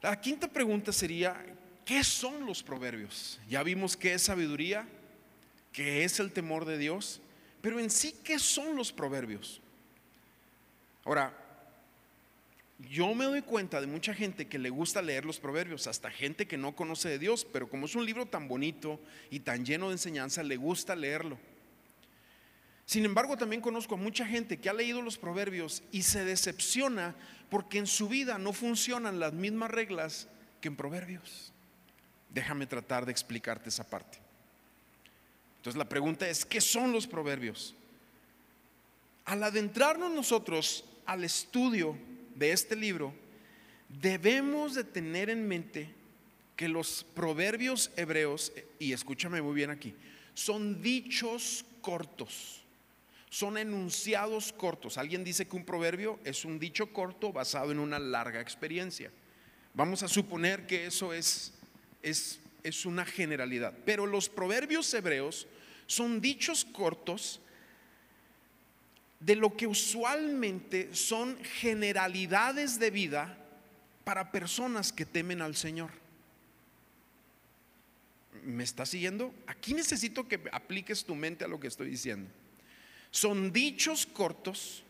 La 0.00 0.20
quinta 0.20 0.46
pregunta 0.46 0.92
sería, 0.92 1.44
¿qué 1.84 2.04
son 2.04 2.46
los 2.46 2.62
proverbios? 2.62 3.40
Ya 3.48 3.64
vimos 3.64 3.96
qué 3.96 4.14
es 4.14 4.22
sabiduría, 4.22 4.86
qué 5.72 6.04
es 6.04 6.20
el 6.20 6.30
temor 6.30 6.64
de 6.64 6.78
Dios, 6.78 7.20
pero 7.60 7.80
en 7.80 7.90
sí, 7.90 8.14
¿qué 8.22 8.38
son 8.38 8.76
los 8.76 8.92
proverbios? 8.92 9.60
Ahora, 11.04 11.36
yo 12.88 13.12
me 13.12 13.24
doy 13.24 13.42
cuenta 13.42 13.80
de 13.80 13.88
mucha 13.88 14.14
gente 14.14 14.46
que 14.46 14.60
le 14.60 14.70
gusta 14.70 15.02
leer 15.02 15.24
los 15.24 15.40
proverbios, 15.40 15.88
hasta 15.88 16.08
gente 16.08 16.46
que 16.46 16.56
no 16.56 16.76
conoce 16.76 17.08
de 17.08 17.18
Dios, 17.18 17.44
pero 17.52 17.68
como 17.68 17.86
es 17.86 17.96
un 17.96 18.06
libro 18.06 18.26
tan 18.26 18.46
bonito 18.46 19.00
y 19.28 19.40
tan 19.40 19.66
lleno 19.66 19.88
de 19.88 19.94
enseñanza, 19.94 20.44
le 20.44 20.56
gusta 20.56 20.94
leerlo. 20.94 21.36
Sin 22.90 23.04
embargo, 23.04 23.36
también 23.36 23.62
conozco 23.62 23.94
a 23.94 23.98
mucha 23.98 24.26
gente 24.26 24.58
que 24.58 24.68
ha 24.68 24.72
leído 24.72 25.00
los 25.00 25.16
proverbios 25.16 25.84
y 25.92 26.02
se 26.02 26.24
decepciona 26.24 27.14
porque 27.48 27.78
en 27.78 27.86
su 27.86 28.08
vida 28.08 28.36
no 28.36 28.52
funcionan 28.52 29.20
las 29.20 29.32
mismas 29.32 29.70
reglas 29.70 30.26
que 30.60 30.66
en 30.66 30.74
proverbios. 30.74 31.52
Déjame 32.30 32.66
tratar 32.66 33.06
de 33.06 33.12
explicarte 33.12 33.68
esa 33.68 33.88
parte. 33.88 34.18
Entonces 35.58 35.78
la 35.78 35.88
pregunta 35.88 36.28
es, 36.28 36.44
¿qué 36.44 36.60
son 36.60 36.90
los 36.90 37.06
proverbios? 37.06 37.76
Al 39.24 39.44
adentrarnos 39.44 40.10
nosotros 40.10 40.84
al 41.06 41.22
estudio 41.22 41.96
de 42.34 42.50
este 42.50 42.74
libro, 42.74 43.14
debemos 44.00 44.74
de 44.74 44.82
tener 44.82 45.30
en 45.30 45.46
mente 45.46 45.94
que 46.56 46.66
los 46.66 47.06
proverbios 47.14 47.92
hebreos, 47.94 48.52
y 48.80 48.92
escúchame 48.92 49.40
muy 49.40 49.54
bien 49.54 49.70
aquí, 49.70 49.94
son 50.34 50.82
dichos 50.82 51.64
cortos, 51.82 52.64
son 53.30 53.56
enunciados 53.56 54.52
cortos. 54.52 54.98
Alguien 54.98 55.24
dice 55.24 55.46
que 55.46 55.56
un 55.56 55.64
proverbio 55.64 56.18
es 56.24 56.44
un 56.44 56.58
dicho 56.58 56.92
corto 56.92 57.32
basado 57.32 57.70
en 57.70 57.78
una 57.78 57.98
larga 57.98 58.40
experiencia. 58.40 59.10
Vamos 59.72 60.02
a 60.02 60.08
suponer 60.08 60.66
que 60.66 60.86
eso 60.86 61.14
es, 61.14 61.54
es, 62.02 62.40
es 62.64 62.84
una 62.84 63.06
generalidad. 63.06 63.72
Pero 63.86 64.04
los 64.04 64.28
proverbios 64.28 64.92
hebreos 64.92 65.46
son 65.86 66.20
dichos 66.20 66.64
cortos 66.64 67.40
de 69.20 69.36
lo 69.36 69.56
que 69.56 69.68
usualmente 69.68 70.92
son 70.92 71.38
generalidades 71.44 72.80
de 72.80 72.90
vida 72.90 73.38
para 74.02 74.32
personas 74.32 74.92
que 74.92 75.06
temen 75.06 75.40
al 75.40 75.54
Señor. 75.54 75.90
¿Me 78.42 78.64
está 78.64 78.86
siguiendo? 78.86 79.32
Aquí 79.46 79.72
necesito 79.72 80.26
que 80.26 80.40
apliques 80.50 81.04
tu 81.04 81.14
mente 81.14 81.44
a 81.44 81.48
lo 81.48 81.60
que 81.60 81.68
estoy 81.68 81.90
diciendo. 81.90 82.28
Son 83.10 83.52
dichos 83.52 84.06
cortos, 84.06 84.82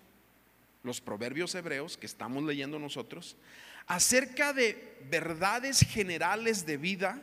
los 0.83 1.01
proverbios 1.01 1.55
hebreos 1.55 1.97
que 1.97 2.07
estamos 2.07 2.43
leyendo 2.43 2.79
nosotros, 2.79 3.37
acerca 3.87 4.53
de 4.53 4.99
verdades 5.11 5.81
generales 5.81 6.65
de 6.67 6.77
vida 6.77 7.23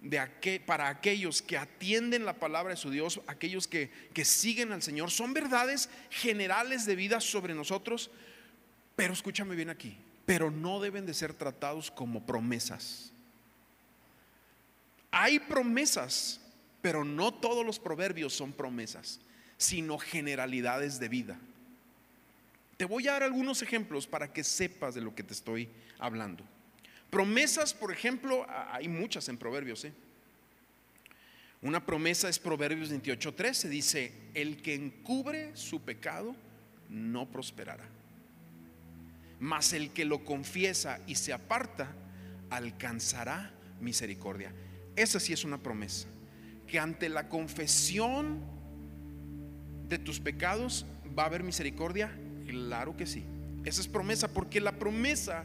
de 0.00 0.60
para 0.64 0.88
aquellos 0.88 1.42
que 1.42 1.56
atienden 1.56 2.24
la 2.24 2.34
palabra 2.34 2.74
de 2.74 2.80
su 2.80 2.90
Dios, 2.90 3.20
aquellos 3.26 3.66
que, 3.66 3.90
que 4.12 4.24
siguen 4.24 4.72
al 4.72 4.82
Señor, 4.82 5.10
son 5.10 5.34
verdades 5.34 5.88
generales 6.10 6.86
de 6.86 6.94
vida 6.94 7.20
sobre 7.20 7.54
nosotros, 7.54 8.10
pero 8.94 9.12
escúchame 9.12 9.56
bien 9.56 9.70
aquí, 9.70 9.96
pero 10.24 10.50
no 10.50 10.80
deben 10.80 11.06
de 11.06 11.14
ser 11.14 11.34
tratados 11.34 11.90
como 11.90 12.24
promesas. 12.24 13.12
Hay 15.10 15.38
promesas, 15.40 16.40
pero 16.86 17.04
no 17.04 17.34
todos 17.34 17.66
los 17.66 17.80
proverbios 17.80 18.32
son 18.32 18.52
promesas, 18.52 19.18
sino 19.56 19.98
generalidades 19.98 21.00
de 21.00 21.08
vida. 21.08 21.36
Te 22.76 22.84
voy 22.84 23.08
a 23.08 23.14
dar 23.14 23.24
algunos 23.24 23.60
ejemplos 23.60 24.06
para 24.06 24.32
que 24.32 24.44
sepas 24.44 24.94
de 24.94 25.00
lo 25.00 25.12
que 25.12 25.24
te 25.24 25.32
estoy 25.32 25.68
hablando. 25.98 26.44
Promesas, 27.10 27.74
por 27.74 27.90
ejemplo, 27.90 28.46
hay 28.70 28.86
muchas 28.86 29.28
en 29.28 29.36
Proverbios. 29.36 29.84
¿eh? 29.84 29.92
Una 31.60 31.84
promesa 31.84 32.28
es 32.28 32.38
Proverbios 32.38 32.92
28:13. 32.92 33.68
Dice, 33.68 34.12
el 34.34 34.62
que 34.62 34.76
encubre 34.76 35.56
su 35.56 35.80
pecado 35.80 36.36
no 36.88 37.28
prosperará. 37.28 37.88
Mas 39.40 39.72
el 39.72 39.90
que 39.90 40.04
lo 40.04 40.24
confiesa 40.24 41.00
y 41.08 41.16
se 41.16 41.32
aparta 41.32 41.92
alcanzará 42.48 43.50
misericordia. 43.80 44.52
Esa 44.94 45.18
sí 45.18 45.32
es 45.32 45.42
una 45.42 45.58
promesa. 45.58 46.06
Que 46.66 46.78
ante 46.78 47.08
la 47.08 47.28
confesión 47.28 48.40
de 49.88 49.98
tus 49.98 50.20
pecados 50.20 50.86
va 51.16 51.24
a 51.24 51.26
haber 51.26 51.42
misericordia. 51.42 52.12
Claro 52.46 52.96
que 52.96 53.06
sí. 53.06 53.24
Esa 53.64 53.80
es 53.80 53.88
promesa 53.88 54.28
porque 54.28 54.60
la 54.60 54.78
promesa 54.78 55.44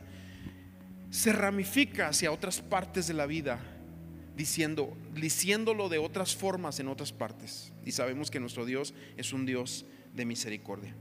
se 1.10 1.34
ramifica 1.34 2.08
hacia 2.08 2.32
otras 2.32 2.62
partes 2.62 3.08
de 3.08 3.14
la 3.14 3.26
vida, 3.26 3.60
diciendo, 4.36 4.96
diciéndolo 5.14 5.90
de 5.90 5.98
otras 5.98 6.36
formas 6.36 6.80
en 6.80 6.88
otras 6.88 7.12
partes. 7.12 7.74
Y 7.86 7.92
sabemos 7.92 8.32
que 8.32 8.40
nuestro 8.40 8.66
Dios 8.66 8.94
es 9.18 9.34
un 9.34 9.46
Dios 9.46 9.86
de 10.14 10.26
misericordia. 10.26 10.96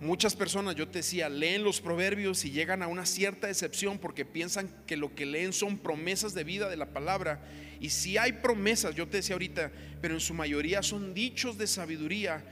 Muchas 0.00 0.36
personas, 0.36 0.76
yo 0.76 0.86
te 0.88 0.98
decía, 0.98 1.28
leen 1.28 1.64
los 1.64 1.80
proverbios 1.80 2.44
y 2.44 2.50
llegan 2.52 2.82
a 2.82 2.86
una 2.86 3.04
cierta 3.04 3.48
decepción 3.48 3.98
porque 3.98 4.24
piensan 4.24 4.68
que 4.86 4.96
lo 4.96 5.14
que 5.14 5.26
leen 5.26 5.52
son 5.52 5.76
promesas 5.78 6.34
de 6.34 6.44
vida 6.44 6.68
de 6.68 6.76
la 6.76 6.92
palabra. 6.92 7.42
Y 7.80 7.90
si 7.90 8.18
hay 8.18 8.32
promesas, 8.32 8.94
yo 8.94 9.06
te 9.08 9.18
decía 9.18 9.34
ahorita, 9.34 9.70
pero 10.00 10.14
en 10.14 10.20
su 10.20 10.34
mayoría 10.34 10.82
son 10.82 11.14
dichos 11.14 11.58
de 11.58 11.66
sabiduría 11.66 12.44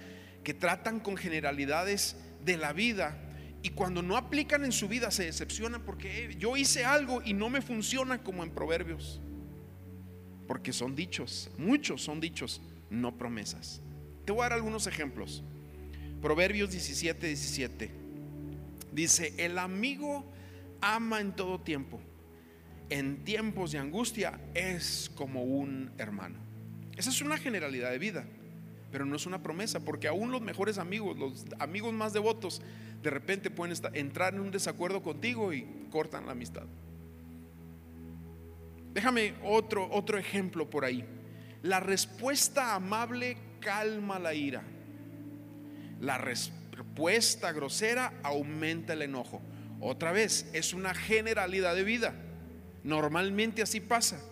que 0.44 0.54
tratan 0.54 1.00
con 1.00 1.16
generalidades 1.16 2.16
de 2.44 2.56
la 2.56 2.72
vida 2.72 3.20
y 3.62 3.70
cuando 3.70 4.00
no 4.02 4.16
aplican 4.16 4.64
en 4.64 4.70
su 4.70 4.86
vida 4.86 5.10
se 5.10 5.24
decepcionan 5.24 5.82
porque 5.82 6.36
yo 6.38 6.56
hice 6.56 6.84
algo 6.84 7.20
y 7.24 7.34
no 7.34 7.50
me 7.50 7.60
funciona 7.60 8.22
como 8.22 8.44
en 8.44 8.50
proverbios. 8.50 9.20
Porque 10.46 10.72
son 10.72 10.94
dichos, 10.94 11.50
muchos 11.58 12.02
son 12.02 12.20
dichos, 12.20 12.62
no 12.90 13.18
promesas. 13.18 13.82
Te 14.24 14.30
voy 14.30 14.42
a 14.42 14.44
dar 14.44 14.52
algunos 14.52 14.86
ejemplos. 14.86 15.42
Proverbios 16.22 16.70
17, 16.70 17.26
17. 17.26 17.90
Dice, 18.92 19.34
el 19.36 19.58
amigo 19.58 20.32
ama 20.80 21.20
en 21.20 21.34
todo 21.34 21.60
tiempo. 21.60 22.00
En 22.88 23.24
tiempos 23.24 23.72
de 23.72 23.78
angustia 23.78 24.38
es 24.54 25.10
como 25.14 25.42
un 25.42 25.90
hermano. 25.98 26.38
Esa 26.96 27.10
es 27.10 27.20
una 27.20 27.36
generalidad 27.36 27.90
de 27.90 27.98
vida, 27.98 28.24
pero 28.92 29.04
no 29.04 29.16
es 29.16 29.26
una 29.26 29.42
promesa, 29.42 29.80
porque 29.80 30.08
aún 30.08 30.30
los 30.30 30.40
mejores 30.40 30.78
amigos, 30.78 31.16
los 31.16 31.44
amigos 31.58 31.92
más 31.92 32.12
devotos, 32.12 32.62
de 33.02 33.10
repente 33.10 33.50
pueden 33.50 33.76
entrar 33.94 34.34
en 34.34 34.40
un 34.40 34.50
desacuerdo 34.50 35.02
contigo 35.02 35.52
y 35.52 35.66
cortan 35.90 36.26
la 36.26 36.32
amistad. 36.32 36.64
Déjame 38.94 39.34
otro, 39.44 39.90
otro 39.90 40.16
ejemplo 40.16 40.70
por 40.70 40.84
ahí. 40.84 41.04
La 41.62 41.80
respuesta 41.80 42.74
amable 42.74 43.36
calma 43.60 44.18
la 44.18 44.32
ira. 44.32 44.62
La 46.00 46.18
respuesta 46.18 47.52
grosera 47.52 48.14
aumenta 48.22 48.92
el 48.92 49.02
enojo. 49.02 49.42
Otra 49.80 50.12
vez, 50.12 50.48
es 50.54 50.72
una 50.72 50.94
generalidad 50.94 51.74
de 51.74 51.84
vida. 51.84 52.14
Normalmente 52.86 53.62
así 53.62 53.80
pasa. 53.80 54.22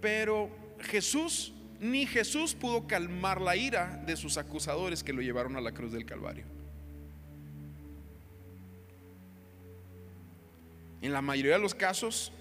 Pero 0.00 0.50
Jesús, 0.80 1.54
ni 1.78 2.04
Jesús 2.04 2.52
pudo 2.52 2.88
calmar 2.88 3.40
la 3.40 3.54
ira 3.54 4.02
de 4.04 4.16
sus 4.16 4.36
acusadores 4.38 5.04
que 5.04 5.12
lo 5.12 5.22
llevaron 5.22 5.56
a 5.56 5.60
la 5.60 5.70
cruz 5.70 5.92
del 5.92 6.04
Calvario. 6.04 6.44
En 11.00 11.12
la 11.12 11.22
mayoría 11.22 11.52
de 11.52 11.60
los 11.60 11.74
casos, 11.74 12.32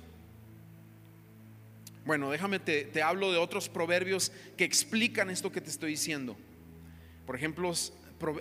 bueno, 2.05 2.31
déjame, 2.31 2.57
te, 2.59 3.03
hablo 3.03 3.31
de 3.31 3.37
otros 3.37 3.69
proverbios 3.69 4.31
que 4.57 4.63
explican 4.63 5.29
esto 5.29 5.51
que 5.51 5.61
te 5.61 5.69
estoy 5.69 5.91
diciendo. 5.91 6.35
Por 7.27 7.35
ejemplo, 7.35 7.71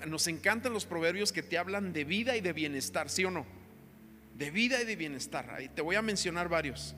nos 0.07 0.27
encantan 0.27 0.73
los 0.73 0.87
proverbios 0.87 1.33
que 1.33 1.43
te 1.43 1.59
hablan 1.59 1.93
de 1.93 2.05
vida 2.05 2.35
y 2.35 2.41
de 2.41 2.55
bienestar, 2.55 3.11
¿sí 3.11 3.27
o 3.27 3.31
no? 3.31 3.58
De 4.39 4.51
vida 4.51 4.81
y 4.81 4.87
de 4.87 4.97
bienestar. 4.97 5.51
Ahí 5.51 5.69
te 5.69 5.83
voy 5.83 5.97
a 5.97 6.03
mencionar 6.03 6.49
varios. 6.49 6.95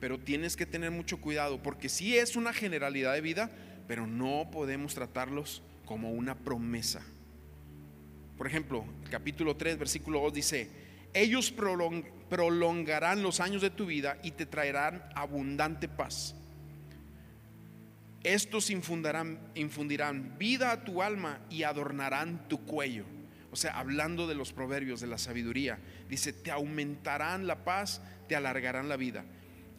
Pero 0.00 0.18
tienes 0.18 0.56
que 0.56 0.66
tener 0.66 0.90
mucho 0.90 1.20
cuidado 1.20 1.62
porque 1.62 1.88
sí 1.88 2.16
es 2.16 2.34
una 2.34 2.52
generalidad 2.52 3.14
de 3.14 3.20
vida, 3.20 3.50
pero 3.86 4.06
no 4.06 4.48
podemos 4.50 4.94
tratarlos 4.94 5.62
como 5.84 6.10
una 6.10 6.34
promesa. 6.34 7.02
Por 8.36 8.46
ejemplo, 8.46 8.84
el 9.04 9.10
capítulo 9.10 9.56
3, 9.56 9.78
versículo 9.78 10.20
2 10.20 10.34
dice, 10.34 10.70
ellos 11.12 11.54
prolongarán 12.28 13.22
los 13.22 13.40
años 13.40 13.62
de 13.62 13.70
tu 13.70 13.86
vida 13.86 14.18
y 14.22 14.32
te 14.32 14.46
traerán 14.46 15.04
abundante 15.14 15.88
paz. 15.88 16.34
Estos 18.24 18.70
infundirán, 18.70 19.38
infundirán 19.54 20.38
vida 20.38 20.72
a 20.72 20.82
tu 20.82 21.02
alma 21.02 21.40
y 21.50 21.62
adornarán 21.62 22.48
tu 22.48 22.64
cuello. 22.64 23.04
O 23.54 23.56
sea, 23.56 23.78
hablando 23.78 24.26
de 24.26 24.34
los 24.34 24.52
proverbios, 24.52 25.00
de 25.00 25.06
la 25.06 25.16
sabiduría, 25.16 25.78
dice, 26.08 26.32
te 26.32 26.50
aumentarán 26.50 27.46
la 27.46 27.62
paz, 27.62 28.02
te 28.26 28.34
alargarán 28.34 28.88
la 28.88 28.96
vida. 28.96 29.24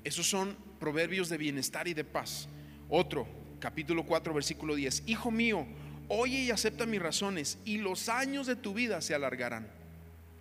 Esos 0.05 0.29
son 0.29 0.55
proverbios 0.79 1.27
de 1.27 1.37
bienestar 1.37 1.85
y 1.89 1.93
de 1.93 2.05
paz. 2.05 2.47
Otro, 2.87 3.27
capítulo 3.59 4.05
4, 4.05 4.33
versículo 4.33 4.75
10. 4.75 5.03
Hijo 5.07 5.29
mío, 5.29 5.67
oye 6.07 6.43
y 6.43 6.51
acepta 6.51 6.85
mis 6.85 7.01
razones 7.01 7.57
y 7.65 7.79
los 7.79 8.07
años 8.07 8.47
de 8.47 8.55
tu 8.55 8.73
vida 8.73 9.01
se 9.01 9.13
alargarán. 9.13 9.67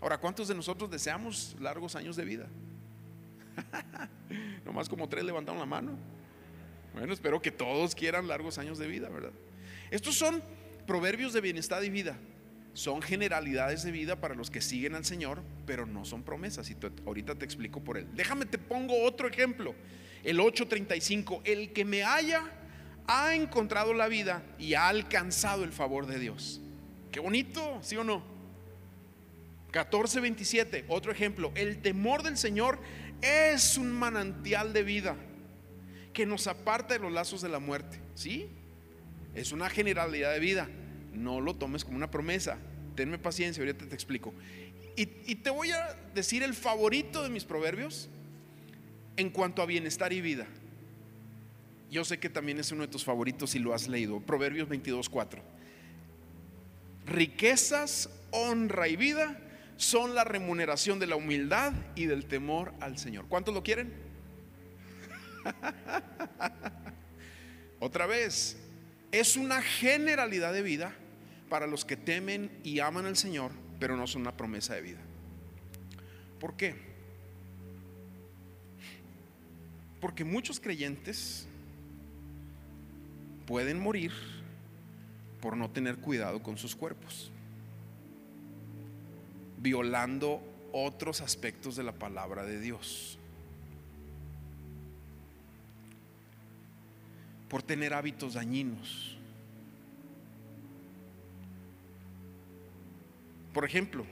Ahora, 0.01 0.19
¿cuántos 0.19 0.47
de 0.47 0.55
nosotros 0.55 0.89
deseamos 0.89 1.57
largos 1.59 1.97
años 1.97 2.15
de 2.15 2.25
vida? 2.25 2.47
Nomás 4.65 4.89
como 4.89 5.09
tres 5.09 5.25
levantaron 5.25 5.59
la 5.59 5.67
mano. 5.67 5.99
Bueno, 6.93 7.13
espero 7.13 7.43
que 7.43 7.51
todos 7.51 7.97
quieran 7.97 8.29
largos 8.29 8.59
años 8.59 8.79
de 8.79 8.87
vida, 8.87 9.09
¿verdad? 9.09 9.33
Estos 9.91 10.15
son 10.15 10.41
proverbios 10.87 11.33
de 11.33 11.41
bienestar 11.41 11.83
y 11.83 11.91
vida. 11.91 12.17
Son 12.75 13.01
generalidades 13.01 13.85
de 13.85 13.93
vida 13.93 14.21
para 14.21 14.35
los 14.35 14.51
que 14.51 14.61
siguen 14.61 14.95
al 14.95 15.05
Señor, 15.05 15.43
pero 15.65 15.87
no 15.87 16.05
son 16.05 16.23
promesas. 16.23 16.69
Y 16.71 16.77
ahorita 17.07 17.37
te 17.37 17.45
explico 17.45 17.83
por 17.83 17.97
él. 17.97 18.09
Déjame 18.15 18.47
te 18.47 18.59
pongo 18.59 19.05
otro 19.05 19.29
ejemplo. 19.29 19.75
El 20.23 20.41
8:35. 20.41 21.41
El 21.45 21.73
que 21.73 21.85
me 21.85 22.03
haya 22.03 22.43
ha 23.07 23.35
encontrado 23.35 23.95
la 23.95 24.09
vida 24.09 24.43
y 24.59 24.75
ha 24.75 24.89
alcanzado 24.89 25.65
el 25.65 25.73
favor 25.73 26.07
de 26.07 26.19
Dios. 26.19 26.61
Qué 27.13 27.21
bonito, 27.21 27.79
¿sí 27.81 27.97
o 27.97 28.05
no? 28.05 28.25
14:27, 29.73 30.85
otro 30.89 31.13
ejemplo, 31.13 31.53
el 31.55 31.81
temor 31.83 32.23
del 32.23 32.37
Señor 32.37 32.79
es 33.23 33.77
un 33.77 33.93
manantial 33.93 34.73
de 34.73 34.83
vida 34.83 35.17
que 36.13 36.27
nos 36.27 36.47
aparta 36.47 36.95
de 36.95 37.01
los 37.01 37.13
lazos 37.13 37.43
de 37.43 37.49
la 37.49 37.59
muerte, 37.59 38.01
¿sí? 38.15 38.49
Es 39.35 39.51
una 39.51 39.69
generalidad 39.69 40.33
de 40.33 40.39
vida, 40.39 40.69
no 41.15 41.41
lo 41.41 41.55
tomes 41.55 41.85
como 41.85 41.97
una 41.97 42.11
promesa, 42.11 42.59
tenme 42.95 43.19
paciencia, 43.19 43.63
ahorita 43.63 43.87
te 43.87 43.95
explico. 43.95 44.33
Y, 44.97 45.09
y 45.27 45.37
te 45.37 45.51
voy 45.51 45.71
a 45.71 45.97
decir 46.15 46.43
el 46.43 46.55
favorito 46.55 47.23
de 47.23 47.31
mis 47.31 47.45
proverbios 47.45 48.09
en 49.17 49.31
cuanto 49.31 49.63
a 49.63 49.67
bienestar 49.67 50.13
y 50.13 50.21
vida. 50.21 50.47
Yo 51.91 52.05
sé 52.05 52.19
que 52.19 52.29
también 52.29 52.59
es 52.59 52.73
uno 52.73 52.83
de 52.83 52.89
tus 52.89 53.05
favoritos 53.05 53.51
si 53.51 53.59
lo 53.59 53.75
has 53.75 53.89
leído. 53.89 54.21
Proverbios 54.21 54.69
22.4. 54.69 55.41
Riquezas, 57.07 58.11
honra 58.31 58.89
y 58.89 58.97
vida 58.97 59.39
son 59.77 60.15
la 60.15 60.25
remuneración 60.25 60.99
de 60.99 61.07
la 61.07 61.17
humildad 61.17 61.73
y 61.95 62.07
del 62.07 62.27
temor 62.27 62.73
al 62.81 62.99
Señor. 62.99 63.27
¿Cuántos 63.29 63.55
lo 63.55 63.63
quieren? 63.63 63.93
Otra 67.81 68.07
vez, 68.07 68.57
es 69.13 69.37
una 69.37 69.63
generalidad 69.63 70.53
de 70.53 70.63
vida 70.63 70.95
para 71.49 71.67
los 71.67 71.85
que 71.85 71.97
temen 71.97 72.51
y 72.63 72.81
aman 72.81 73.07
al 73.07 73.17
Señor, 73.17 73.53
pero 73.79 73.97
no 73.97 74.07
son 74.07 74.23
una 74.23 74.37
promesa 74.37 74.75
de 74.75 74.81
vida. 74.81 75.01
¿Por 76.41 76.55
qué? 76.57 76.75
Porque 80.01 80.25
muchos 80.25 80.61
creyentes 80.61 81.47
pueden 83.47 83.81
morir 83.81 84.13
por 85.41 85.57
no 85.57 85.71
tener 85.71 85.99
cuidado 85.99 86.43
con 86.43 86.57
sus 86.57 86.75
cuerpos, 86.75 87.31
violando 89.59 90.43
otros 90.73 91.21
aspectos 91.21 91.77
de 91.77 91.83
la 91.83 91.93
palabra 91.93 92.45
de 92.45 92.61
Dios, 92.61 93.19
por 97.49 97.63
tener 97.63 97.95
hábitos 97.95 98.35
dañinos. 98.35 99.14
Por 103.55 103.65
ejemplo, 103.65 104.05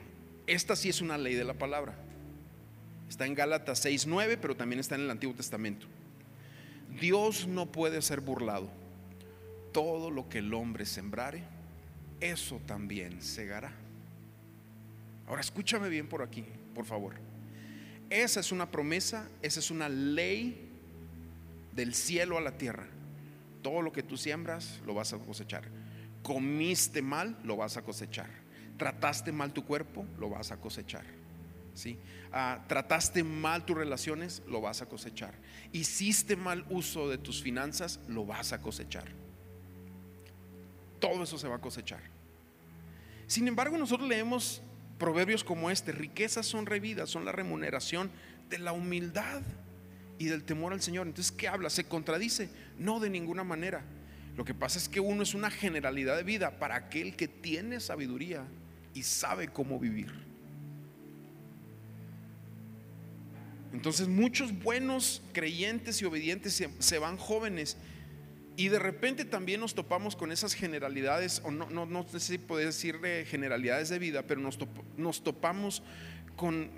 esta 0.47 0.77
sí 0.77 0.89
es 0.89 1.03
una 1.03 1.19
ley 1.19 1.35
de 1.35 1.45
la 1.45 1.55
palabra. 1.55 1.95
Está 3.09 3.27
en 3.27 3.35
Gálatas 3.35 3.85
6:9, 3.85 4.39
pero 4.41 4.57
también 4.57 4.81
está 4.81 4.95
en 4.95 5.03
el 5.03 5.11
Antiguo 5.11 5.35
Testamento. 5.35 5.87
Dios 7.01 7.47
no 7.47 7.67
puede 7.67 8.01
ser 8.01 8.21
burlado 8.21 8.71
todo 9.73 10.11
lo 10.11 10.29
que 10.29 10.39
el 10.39 10.55
hombre 10.55 10.87
sembrare, 10.87 11.43
eso 12.21 12.61
también 12.67 13.21
segará. 13.21 13.73
Ahora 15.27 15.41
escúchame 15.41 15.89
bien 15.89 16.09
por 16.09 16.23
aquí, 16.23 16.45
por 16.75 16.85
favor. 16.85 17.15
Esa 18.11 18.41
es 18.41 18.53
una 18.53 18.71
promesa, 18.71 19.29
esa 19.41 19.61
es 19.61 19.71
una 19.71 19.89
ley 19.89 20.69
del 21.75 21.95
cielo 21.95 22.37
a 22.37 22.43
la 22.43 22.59
tierra. 22.59 22.87
Todo 23.63 23.81
lo 23.81 23.93
que 23.93 24.03
tú 24.03 24.17
siembras 24.17 24.81
lo 24.87 24.95
vas 24.95 25.13
a 25.15 25.19
cosechar. 25.19 25.65
Comiste 26.23 27.01
mal, 27.01 27.39
lo 27.43 27.57
vas 27.57 27.77
a 27.77 27.83
cosechar. 27.83 28.42
Trataste 28.77 29.33
mal 29.33 29.53
tu 29.53 29.65
cuerpo, 29.65 30.07
lo 30.19 30.31
vas 30.31 30.53
a 30.53 30.57
cosechar. 30.57 31.05
¿Sí? 31.75 31.99
Ah, 32.33 32.65
trataste 32.69 33.25
mal 33.25 33.65
tus 33.65 33.77
relaciones, 33.77 34.43
lo 34.47 34.61
vas 34.61 34.83
a 34.83 34.87
cosechar. 34.87 35.35
Hiciste 35.73 36.37
mal 36.37 36.67
uso 36.69 37.09
de 37.09 37.19
tus 37.19 37.43
finanzas, 37.43 38.01
lo 38.09 38.27
vas 38.27 38.53
a 38.53 38.61
cosechar 38.61 39.23
todo 41.03 41.25
eso 41.25 41.37
se 41.37 41.49
va 41.49 41.57
a 41.57 41.61
cosechar. 41.61 42.01
Sin 43.27 43.49
embargo, 43.49 43.77
nosotros 43.77 44.09
leemos 44.09 44.63
proverbios 44.99 45.43
como 45.43 45.69
este, 45.69 45.91
riquezas 45.91 46.47
son 46.47 46.65
revidas, 46.65 47.11
son 47.11 47.25
la 47.25 47.33
remuneración 47.33 48.11
de 48.49 48.59
la 48.59 48.73
humildad 48.73 49.43
y 50.19 50.27
del 50.27 50.45
temor 50.45 50.73
al 50.73 50.81
Señor. 50.81 51.09
Entonces, 51.09 51.33
¿qué 51.33 51.49
habla? 51.49 51.71
¿Se 51.71 51.85
contradice? 51.85 52.51
No, 52.79 53.01
de 53.01 53.11
ninguna 53.11 53.43
manera. 53.43 53.83
Lo 54.37 54.45
que 54.45 54.55
pasa 54.55 54.79
es 54.79 54.89
que 54.89 55.01
uno 55.01 55.25
es 55.25 55.35
una 55.35 55.51
generalidad 55.51 56.17
de 56.17 56.23
vida 56.23 56.61
para 56.61 56.77
aquel 56.77 57.17
que 57.17 57.27
tiene 57.27 57.81
sabiduría 57.81 58.45
y 58.95 59.03
sabe 59.03 59.49
cómo 59.49 59.79
vivir. 59.79 60.13
Entonces 63.73 64.07
muchos 64.07 64.53
buenos 64.53 65.23
creyentes 65.33 66.03
y 66.03 66.05
obedientes 66.05 66.63
se, 66.79 66.99
van 66.99 67.17
jóvenes 67.17 67.79
y 68.57 68.69
de 68.69 68.79
repente 68.79 69.25
también 69.25 69.61
nos 69.61 69.75
topamos 69.75 70.15
con 70.15 70.31
esas 70.31 70.53
generalidades, 70.53 71.41
o 71.43 71.51
no, 71.51 71.87
no, 71.87 72.09
sé 72.09 72.21
si 72.21 72.39
puedo 72.39 72.65
decir 72.65 73.01
generalidades 73.27 73.89
de 73.89 73.99
vida, 73.99 74.27
pero 74.27 74.43
nos, 74.43 74.59
nos 74.99 75.25
topamos 75.25 75.83
con, 76.37 76.71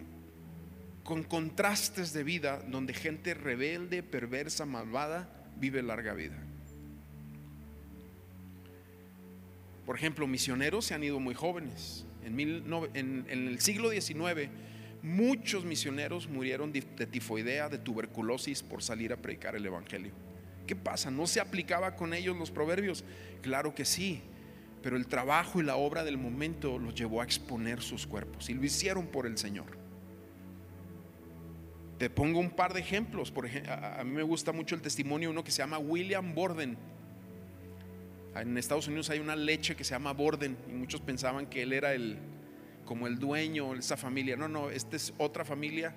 con 1.03 1.24
contrastes 1.24 2.12
de 2.12 2.22
vida 2.22 2.62
donde 2.68 2.94
gente 2.94 3.35
rebelde, 3.35 4.05
perversa, 4.05 4.64
malvada 4.64 5.29
vive 5.57 5.83
larga 5.83 6.14
vida. 6.14 6.37
Por 9.87 9.97
ejemplo, 9.97 10.27
misioneros 10.27 10.87
se 10.87 10.94
han 10.94 11.05
ido 11.05 11.20
muy 11.20 11.35
jóvenes. 11.35 12.07
En, 12.25 13.27
el 13.29 13.61
siglo 13.61 13.90
XIX, 13.90 14.49
muchos 15.03 15.64
misioneros 15.64 16.29
murieron 16.29 16.73
de 16.73 16.83
tifoidea, 16.83 17.68
de 17.68 17.79
tuberculosis 17.79 18.62
por 18.62 18.83
salir 18.83 19.12
a 19.12 19.16
predicar 19.16 19.57
el 19.57 19.66
Evangelio. 19.66 20.12
¿Qué 20.66 20.75
pasa? 20.75 21.11
¿No 21.11 21.27
se 21.27 21.40
aplicaba 21.40 21.94
con 21.97 22.14
ellos 22.14 22.37
los 22.37 22.51
proverbios? 22.51 23.05
Claro 23.42 23.75
que 23.75 23.85
sí, 23.85 24.23
pero 24.83 24.97
el 24.97 25.07
trabajo 25.07 25.61
y 25.61 25.64
la 25.64 25.77
obra 25.77 26.05
del 26.05 26.16
momento 26.16 26.79
los 26.79 26.94
llevó 26.94 27.20
a 27.20 27.25
exponer 27.25 27.83
sus 27.83 28.07
cuerpos 28.07 28.49
y 28.49 28.55
lo 28.55 28.64
hicieron 28.64 29.07
por 29.07 29.27
el 29.27 29.37
Señor. 29.37 29.79
Te 31.99 32.11
pongo 32.11 32.40
un 32.40 32.51
par 32.51 32.73
de 32.73 32.81
ejemplos. 32.81 33.33
A 33.68 34.03
mí 34.05 34.11
me 34.11 34.23
gusta 34.23 34.53
mucho 34.53 34.75
el 34.75 34.83
testimonio 34.83 35.29
de 35.29 35.33
uno 35.33 35.44
que 35.44 35.51
se 35.51 35.59
llama 35.59 35.79
William 35.79 36.35
Borden. 36.35 36.77
En 38.37 38.59
Estados 38.59 38.88
Unidos 38.88 39.11
hay 39.11 39.20
una 39.20 39.37
leche 39.37 39.77
que 39.77 39.85
se 39.85 39.92
llama 39.92 40.12
Borden 40.12 40.57
y 40.68 40.73
muchos 40.73 41.01
pensaban 41.01 41.47
que 41.47 41.62
él 41.62 41.73
era 41.73 41.94
el 41.94 42.18
como 42.85 43.07
el 43.07 43.18
dueño 43.18 43.75
esa 43.75 43.97
familia. 43.97 44.37
No, 44.37 44.49
no, 44.49 44.70
esta 44.70 44.97
es 44.97 45.14
otra 45.18 45.44
familia 45.44 45.94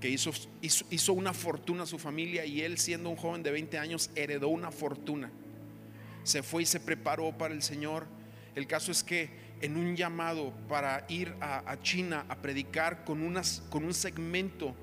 que 0.00 0.08
hizo, 0.08 0.30
hizo, 0.60 1.12
una 1.12 1.32
fortuna 1.32 1.82
a 1.82 1.86
su 1.86 1.98
familia 1.98 2.44
y 2.44 2.60
él 2.60 2.78
siendo 2.78 3.10
un 3.10 3.16
joven 3.16 3.42
de 3.42 3.50
20 3.50 3.78
años 3.78 4.10
heredó 4.14 4.48
una 4.48 4.70
fortuna. 4.70 5.30
Se 6.22 6.42
fue 6.42 6.62
y 6.62 6.66
se 6.66 6.80
preparó 6.80 7.36
para 7.36 7.54
el 7.54 7.62
Señor. 7.62 8.06
El 8.54 8.66
caso 8.66 8.92
es 8.92 9.02
que 9.02 9.30
en 9.60 9.76
un 9.76 9.96
llamado 9.96 10.52
para 10.68 11.04
ir 11.08 11.34
a, 11.40 11.76
China 11.82 12.26
a 12.28 12.36
predicar 12.36 13.04
con, 13.04 13.22
unas, 13.22 13.62
con 13.70 13.84
un 13.84 13.94
segmento 13.94 14.74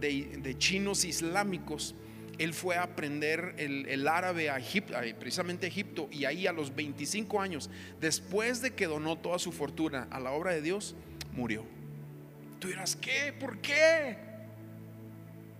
de, 0.00 0.38
de 0.40 0.58
chinos 0.58 1.04
islámicos, 1.04 1.94
él 2.40 2.54
fue 2.54 2.76
a 2.76 2.84
aprender 2.84 3.54
el, 3.58 4.08
árabe 4.08 4.48
a 4.48 4.56
Egipto, 4.56 4.94
precisamente 5.18 5.66
a 5.66 5.68
Egipto, 5.68 6.08
y 6.10 6.24
ahí 6.24 6.46
a 6.46 6.52
los 6.52 6.74
25 6.74 7.38
años, 7.38 7.68
después 8.00 8.62
de 8.62 8.70
que 8.72 8.86
donó 8.86 9.18
toda 9.18 9.38
su 9.38 9.52
fortuna 9.52 10.08
a 10.10 10.18
la 10.20 10.30
obra 10.30 10.52
de 10.52 10.62
Dios, 10.62 10.96
murió. 11.34 11.66
Tú 12.58 12.68
dirás, 12.68 12.96
¿qué? 12.96 13.34
¿Por 13.38 13.58
qué? 13.58 14.16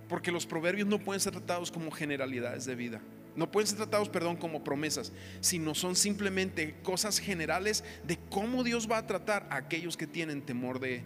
Porque 0.09 0.33
los 0.33 0.47
proverbios 0.47 0.89
no 0.89 0.99
pueden 0.99 1.21
ser 1.21 1.33
tratados 1.33 1.71
como 1.71 1.91
generalidades 1.91 2.65
de 2.65 2.75
vida. 2.75 3.03
No 3.37 3.51
pueden 3.51 3.67
ser 3.67 3.77
tratados, 3.77 4.09
perdón, 4.09 4.39
como 4.39 4.65
promesas, 4.65 5.13
sino 5.43 5.75
son 5.75 5.95
simplemente 5.95 6.77
cosas 6.83 7.19
generales 7.19 7.85
de 8.05 8.19
cómo 8.31 8.65
Dios 8.65 8.91
va 8.91 8.97
a 8.97 9.07
tratar 9.07 9.47
a 9.51 9.57
aquellos 9.57 9.99
que 9.99 10.07
tienen 10.07 10.41
temor 10.41 10.81
de, 10.81 11.03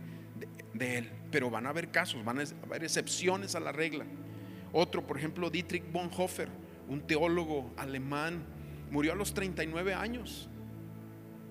de, 0.73 0.99
Él. 0.99 1.11
Pero 1.33 1.51
van 1.51 1.67
a 1.67 1.71
haber 1.71 1.91
casos, 1.91 2.25
van 2.25 2.39
a 2.39 2.45
haber 2.63 2.85
excepciones 2.85 3.57
a 3.57 3.61
la 3.61 3.73
regla. 3.73 4.07
Otro, 4.75 5.07
por 5.07 5.17
ejemplo, 5.17 5.49
Dietrich 5.49 5.91
Bonhoeffer, 5.91 6.51
un 6.89 7.01
teólogo 7.01 7.71
alemán, 7.79 8.45
murió 8.91 9.13
a 9.13 9.17
los 9.17 9.33
39 9.33 9.95
años, 9.95 10.51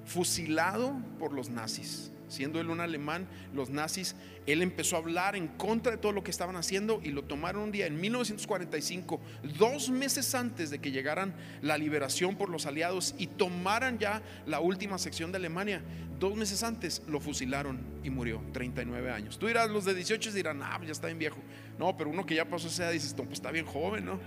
fusilado 0.06 0.96
por 1.18 1.34
los 1.34 1.50
nazis 1.50 2.13
siendo 2.34 2.60
él 2.60 2.70
un 2.70 2.82
alemán, 2.82 3.28
los 3.54 3.70
nazis, 3.70 4.16
él 4.46 4.62
empezó 4.62 4.96
a 4.96 5.00
hablar 5.00 5.36
en 5.36 5.48
contra 5.48 5.94
de 5.94 5.98
todo 5.98 6.12
lo 6.12 6.24
que 6.24 6.32
estaban 6.32 6.56
haciendo 6.56 7.00
y 7.04 7.10
lo 7.12 7.24
tomaron 7.24 7.64
un 7.64 7.72
día 7.72 7.86
en 7.86 8.00
1945, 8.00 9.22
dos 9.58 9.90
meses 9.90 10.36
antes 10.36 10.70
de 10.70 10.80
que 10.80 10.92
llegaran 10.92 11.34
la 11.62 11.78
liberación 11.78 12.36
por 12.36 12.50
los 12.50 12.66
aliados 12.66 13.16
y 13.18 13.28
tomaran 13.28 14.00
ya 14.00 14.22
la 14.46 14.60
última 14.60 14.98
sección 14.98 15.32
de 15.32 15.38
Alemania. 15.38 15.82
Dos 16.20 16.36
meses 16.36 16.64
antes 16.64 17.02
lo 17.08 17.20
fusilaron 17.20 17.80
y 18.04 18.10
murió, 18.10 18.42
39 18.54 19.12
años. 19.12 19.38
Tú 19.38 19.48
dirás, 19.48 19.70
los 19.70 19.86
de 19.86 19.94
18 19.94 20.32
dirán, 20.32 20.62
ah, 20.64 20.76
pues 20.78 20.88
ya 20.88 20.94
está 20.94 21.08
bien 21.08 21.20
viejo. 21.20 21.38
No, 21.78 21.96
pero 21.98 22.10
uno 22.10 22.26
que 22.26 22.36
ya 22.36 22.46
pasó 22.46 22.68
esa 22.68 22.84
edad 22.84 22.92
dices, 22.92 23.14
pues 23.14 23.34
está 23.34 23.52
bien 23.52 23.66
joven, 23.66 24.06
¿no? 24.06 24.20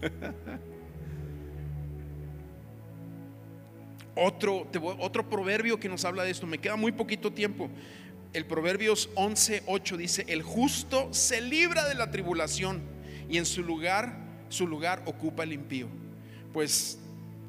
Otro, 4.14 4.66
otro 4.98 5.28
proverbio 5.28 5.78
que 5.78 5.88
nos 5.88 6.04
habla 6.04 6.24
de 6.24 6.30
esto, 6.30 6.46
me 6.46 6.58
queda 6.58 6.76
muy 6.76 6.92
poquito 6.92 7.32
tiempo. 7.32 7.70
El 8.32 8.44
Proverbios 8.44 9.10
11:8 9.14 9.96
dice, 9.96 10.24
"El 10.28 10.42
justo 10.42 11.08
se 11.12 11.40
libra 11.40 11.88
de 11.88 11.94
la 11.94 12.10
tribulación 12.10 12.80
y 13.28 13.38
en 13.38 13.46
su 13.46 13.62
lugar, 13.62 14.18
su 14.48 14.66
lugar 14.66 15.02
ocupa 15.06 15.42
el 15.44 15.52
impío." 15.52 15.88
Pues 16.52 16.98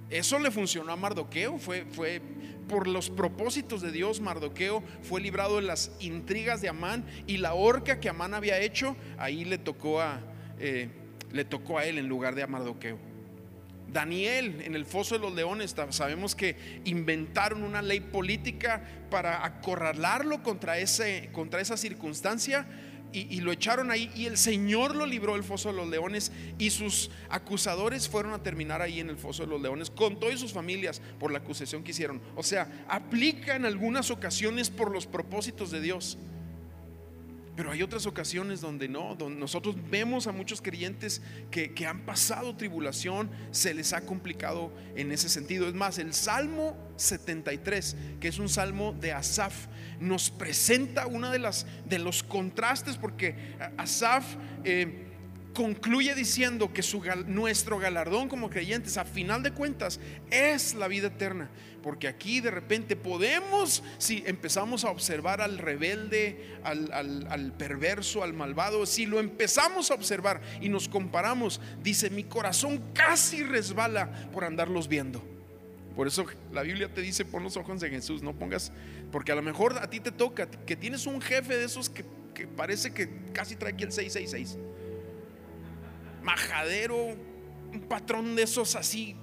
eso 0.09 0.39
le 0.39 0.51
funcionó 0.51 0.91
a 0.91 0.95
Mardoqueo, 0.95 1.57
fue, 1.57 1.85
fue 1.91 2.21
por 2.67 2.87
los 2.87 3.09
propósitos 3.09 3.81
de 3.81 3.91
Dios, 3.91 4.21
Mardoqueo 4.21 4.83
fue 5.03 5.21
librado 5.21 5.57
de 5.57 5.63
las 5.63 5.91
intrigas 5.99 6.61
de 6.61 6.69
Amán 6.69 7.05
y 7.27 7.37
la 7.37 7.53
horca 7.53 7.99
que 7.99 8.09
Amán 8.09 8.33
había 8.33 8.59
hecho, 8.59 8.95
ahí 9.17 9.45
le 9.45 9.57
tocó 9.57 10.01
a, 10.01 10.21
eh, 10.59 10.89
le 11.31 11.45
tocó 11.45 11.77
a 11.77 11.85
él 11.85 11.97
en 11.97 12.07
lugar 12.07 12.33
de 12.33 12.43
a 12.43 12.47
Mardoqueo. 12.47 13.10
Daniel 13.91 14.61
en 14.63 14.75
el 14.75 14.85
foso 14.85 15.15
de 15.15 15.21
los 15.21 15.33
leones, 15.33 15.75
sabemos 15.89 16.35
que 16.35 16.55
inventaron 16.85 17.63
una 17.63 17.81
ley 17.81 17.99
política 17.99 18.83
para 19.09 19.45
acorralarlo 19.45 20.43
contra, 20.43 20.77
ese, 20.77 21.29
contra 21.33 21.61
esa 21.61 21.77
circunstancia 21.77 22.67
y, 23.13 23.41
lo 23.41 23.51
echaron 23.51 23.91
ahí 23.91 24.09
y 24.15 24.25
el 24.25 24.37
Señor 24.37 24.95
lo 24.95 25.05
libró 25.05 25.33
del 25.33 25.43
foso 25.43 25.69
de 25.69 25.75
los 25.75 25.89
leones 25.89 26.31
y 26.57 26.69
sus 26.69 27.11
acusadores 27.29 28.07
fueron 28.07 28.33
a 28.33 28.41
terminar 28.41 28.81
ahí 28.81 28.99
en 28.99 29.09
el 29.09 29.17
foso 29.17 29.43
de 29.43 29.49
los 29.49 29.61
leones 29.61 29.89
con 29.89 30.19
todas 30.19 30.39
sus 30.39 30.53
familias 30.53 31.01
por 31.19 31.31
la 31.31 31.39
acusación 31.39 31.83
que 31.83 31.91
hicieron. 31.91 32.21
O 32.35 32.43
sea, 32.43 32.85
aplica 32.87 33.55
en 33.55 33.65
algunas 33.65 34.11
ocasiones 34.11 34.69
por 34.69 34.91
los 34.91 35.07
propósitos 35.07 35.71
de 35.71 35.81
Dios. 35.81 36.17
Pero 37.61 37.73
hay 37.73 37.83
otras 37.83 38.07
ocasiones 38.07 38.59
donde 38.59 38.87
no, 38.87 39.13
donde 39.13 39.39
nosotros 39.39 39.75
vemos 39.91 40.25
a 40.25 40.31
muchos 40.31 40.63
creyentes 40.63 41.21
que, 41.51 41.75
que, 41.75 41.85
han 41.85 42.07
pasado 42.07 42.55
tribulación, 42.55 43.29
se 43.51 43.75
les 43.75 43.93
ha 43.93 44.01
complicado 44.01 44.73
en 44.95 45.11
ese 45.11 45.29
sentido. 45.29 45.67
Es 45.67 45.75
más, 45.75 45.99
el 45.99 46.15
Salmo 46.15 46.75
73, 46.95 47.97
que 48.19 48.29
es 48.29 48.39
un 48.39 48.49
salmo 48.49 48.93
de 48.99 49.11
Asaf, 49.11 49.67
nos 49.99 50.31
presenta 50.31 51.05
uno 51.05 51.29
de, 51.29 51.37
las, 51.37 51.67
de 51.85 51.99
los 51.99 52.23
contrastes, 52.23 52.97
porque 52.97 53.35
Asaf... 53.77 54.25
Eh, 54.63 55.09
concluye 55.53 56.15
diciendo 56.15 56.71
que 56.71 56.81
nuestro 57.27 57.77
galardón 57.77 58.29
como 58.29 58.49
creyentes 58.49 58.97
a 58.97 59.03
final 59.03 59.43
de 59.43 59.51
cuentas 59.51 59.99
es 60.29 60.73
la 60.75 60.87
vida 60.87 61.07
eterna. 61.07 61.49
Porque 61.83 62.07
aquí 62.07 62.41
de 62.41 62.51
repente 62.51 62.95
podemos, 62.95 63.83
si 63.97 64.23
empezamos 64.25 64.85
a 64.85 64.91
observar 64.91 65.41
al 65.41 65.57
rebelde, 65.57 66.57
al, 66.63 67.53
perverso, 67.57 68.23
al 68.23 68.33
malvado, 68.33 68.85
si 68.85 69.05
lo 69.05 69.19
empezamos 69.19 69.89
a 69.89 69.95
observar 69.95 70.41
y 70.61 70.69
nos 70.69 70.87
comparamos, 70.87 71.59
dice, 71.81 72.09
mi 72.09 72.23
corazón 72.23 72.81
casi 72.93 73.43
resbala 73.43 74.29
por 74.31 74.43
andarlos 74.43 74.87
viendo. 74.87 75.23
Por 75.95 76.07
eso 76.07 76.25
la 76.51 76.61
Biblia 76.61 76.93
te 76.93 77.01
dice, 77.01 77.25
pon 77.25 77.43
los 77.43 77.57
ojos 77.57 77.81
en 77.83 77.91
Jesús, 77.91 78.21
no 78.21 78.33
pongas, 78.33 78.71
porque 79.11 79.31
a 79.31 79.35
lo 79.35 79.41
mejor 79.41 79.77
a 79.79 79.89
ti 79.89 79.99
te 79.99 80.11
toca, 80.11 80.49
que 80.49 80.75
tienes 80.75 81.05
un 81.05 81.19
jefe 81.19 81.57
de 81.57 81.65
esos 81.65 81.89
que, 81.89 82.05
que 82.33 82.47
parece 82.47 82.93
que 82.93 83.09
casi 83.33 83.55
trae 83.55 83.73
aquí 83.73 83.83
el 83.83 83.91
666 83.91 84.57
majadero, 86.21 87.15
un 87.73 87.81
patrón 87.87 88.35
de 88.35 88.43
esos 88.43 88.75
así. 88.75 89.15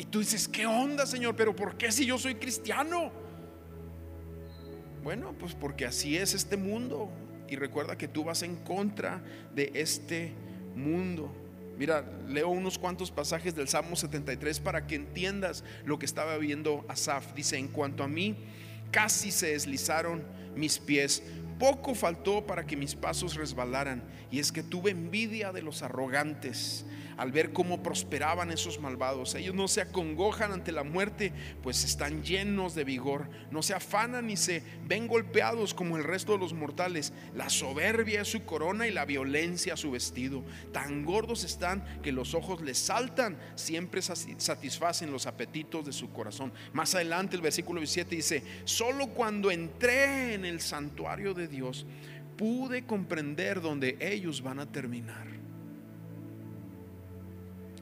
Y 0.00 0.04
tú 0.04 0.20
dices, 0.20 0.48
¿qué 0.48 0.64
onda, 0.64 1.04
Señor? 1.04 1.36
Pero 1.36 1.54
¿por 1.54 1.76
qué 1.76 1.92
si 1.92 2.06
yo 2.06 2.16
soy 2.16 2.36
cristiano? 2.36 3.12
Bueno, 5.02 5.34
pues 5.38 5.54
porque 5.54 5.84
así 5.84 6.16
es 6.16 6.32
este 6.32 6.56
mundo. 6.56 7.10
Y 7.50 7.56
recuerda 7.56 7.98
que 7.98 8.08
tú 8.08 8.24
vas 8.24 8.42
en 8.42 8.56
contra 8.56 9.22
de 9.54 9.70
este 9.74 10.32
mundo. 10.74 11.30
Mira, 11.76 12.02
leo 12.26 12.48
unos 12.48 12.78
cuantos 12.78 13.10
pasajes 13.10 13.54
del 13.54 13.68
Salmo 13.68 13.94
73 13.94 14.60
para 14.60 14.86
que 14.86 14.94
entiendas 14.94 15.64
lo 15.84 15.98
que 15.98 16.06
estaba 16.06 16.38
viendo 16.38 16.82
Asaf. 16.88 17.34
Dice, 17.34 17.58
en 17.58 17.68
cuanto 17.68 18.02
a 18.02 18.08
mí, 18.08 18.36
casi 18.90 19.30
se 19.30 19.48
deslizaron 19.48 20.24
mis 20.56 20.78
pies 20.78 21.22
poco 21.60 21.94
faltó 21.94 22.44
para 22.44 22.66
que 22.66 22.74
mis 22.74 22.96
pasos 22.96 23.36
resbalaran, 23.36 24.02
y 24.32 24.40
es 24.40 24.50
que 24.50 24.64
tuve 24.64 24.90
envidia 24.90 25.52
de 25.52 25.62
los 25.62 25.82
arrogantes 25.82 26.84
al 27.20 27.32
ver 27.32 27.52
cómo 27.52 27.82
prosperaban 27.82 28.50
esos 28.50 28.80
malvados. 28.80 29.34
Ellos 29.34 29.54
no 29.54 29.68
se 29.68 29.82
acongojan 29.82 30.52
ante 30.52 30.72
la 30.72 30.84
muerte, 30.84 31.34
pues 31.62 31.84
están 31.84 32.22
llenos 32.24 32.74
de 32.74 32.82
vigor, 32.82 33.28
no 33.50 33.62
se 33.62 33.74
afanan 33.74 34.28
ni 34.28 34.38
se 34.38 34.62
ven 34.86 35.06
golpeados 35.06 35.74
como 35.74 35.98
el 35.98 36.04
resto 36.04 36.32
de 36.32 36.38
los 36.38 36.54
mortales. 36.54 37.12
La 37.34 37.50
soberbia 37.50 38.22
es 38.22 38.28
su 38.28 38.46
corona 38.46 38.86
y 38.86 38.90
la 38.90 39.04
violencia 39.04 39.76
su 39.76 39.90
vestido. 39.90 40.42
Tan 40.72 41.04
gordos 41.04 41.44
están 41.44 41.84
que 42.02 42.10
los 42.10 42.32
ojos 42.32 42.62
les 42.62 42.78
saltan, 42.78 43.38
siempre 43.54 44.00
satisfacen 44.00 45.12
los 45.12 45.26
apetitos 45.26 45.84
de 45.84 45.92
su 45.92 46.10
corazón. 46.14 46.54
Más 46.72 46.94
adelante 46.94 47.36
el 47.36 47.42
versículo 47.42 47.80
17 47.80 48.16
dice, 48.16 48.42
solo 48.64 49.08
cuando 49.08 49.50
entré 49.50 50.32
en 50.32 50.46
el 50.46 50.62
santuario 50.62 51.34
de 51.34 51.48
Dios, 51.50 51.86
pude 52.38 52.86
comprender 52.86 53.60
dónde 53.60 53.98
ellos 54.00 54.40
van 54.42 54.60
a 54.60 54.70
terminar. 54.72 55.26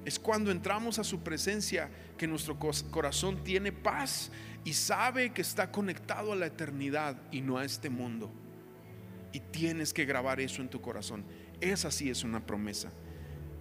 Es 0.04 0.18
cuando 0.18 0.50
entramos 0.50 0.98
a 0.98 1.04
su 1.04 1.20
presencia 1.20 1.90
que 2.16 2.26
nuestro 2.26 2.58
corazón 2.58 3.44
tiene 3.44 3.72
paz 3.72 4.32
y 4.64 4.72
sabe 4.72 5.32
que 5.32 5.42
está 5.42 5.70
conectado 5.70 6.32
a 6.32 6.36
la 6.36 6.46
eternidad 6.46 7.16
y 7.30 7.40
no 7.40 7.58
a 7.58 7.64
este 7.64 7.90
mundo. 7.90 8.32
Y 9.32 9.40
tienes 9.40 9.92
que 9.92 10.06
grabar 10.06 10.40
eso 10.40 10.62
en 10.62 10.70
tu 10.70 10.80
corazón. 10.80 11.24
Esa 11.60 11.90
sí 11.90 12.08
es 12.08 12.24
una 12.24 12.44
promesa. 12.44 12.90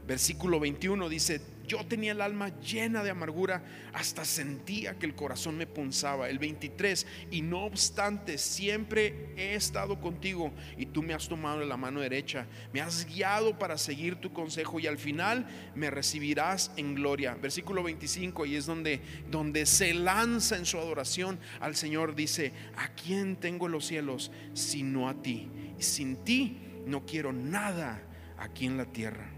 Versículo 0.08 0.58
21 0.62 1.10
dice, 1.10 1.42
yo 1.68 1.86
tenía 1.86 2.14
el 2.14 2.22
alma 2.22 2.58
llena 2.62 3.04
de 3.04 3.10
amargura, 3.10 3.62
hasta 3.94 4.24
sentía 4.24 4.98
que 4.98 5.06
el 5.06 5.16
corazón 5.16 5.58
me 5.58 5.68
punzaba. 5.68 6.30
El 6.30 6.40
23, 6.40 7.06
y 7.30 7.42
no 7.42 7.66
obstante, 7.66 8.38
siempre 8.38 9.34
he 9.36 9.54
estado 9.54 10.00
contigo 10.00 10.54
y 10.78 10.86
tú 10.86 11.04
me 11.04 11.14
has 11.14 11.28
tomado 11.28 11.60
la 11.66 11.76
mano 11.76 12.00
derecha, 12.00 12.48
me 12.72 12.80
has 12.80 13.06
guiado 13.06 13.60
para 13.60 13.78
seguir 13.78 14.16
tu 14.16 14.32
consejo 14.32 14.80
y 14.80 14.88
al 14.88 14.98
final 14.98 15.46
me 15.76 15.92
recibirás 15.92 16.72
en 16.78 16.96
gloria. 16.96 17.36
Versículo 17.36 17.84
25, 17.84 18.46
y 18.46 18.56
es 18.56 18.66
donde, 18.66 19.02
donde 19.30 19.66
se 19.66 19.94
lanza 19.94 20.56
en 20.56 20.66
su 20.66 20.78
adoración 20.78 21.38
al 21.60 21.76
Señor, 21.76 22.16
dice, 22.16 22.54
¿a 22.78 22.88
quién 22.94 23.36
tengo 23.36 23.68
los 23.68 23.86
cielos 23.86 24.32
sino 24.54 25.10
a 25.10 25.22
ti? 25.22 25.50
Sin 25.80 26.24
ti 26.24 26.60
no 26.86 27.06
quiero 27.06 27.34
nada 27.34 28.02
aquí 28.38 28.66
en 28.66 28.78
la 28.78 28.86
tierra. 28.86 29.37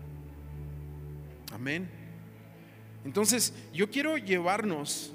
Amén. 1.51 1.89
Entonces, 3.05 3.53
yo 3.73 3.89
quiero 3.89 4.17
llevarnos 4.17 5.13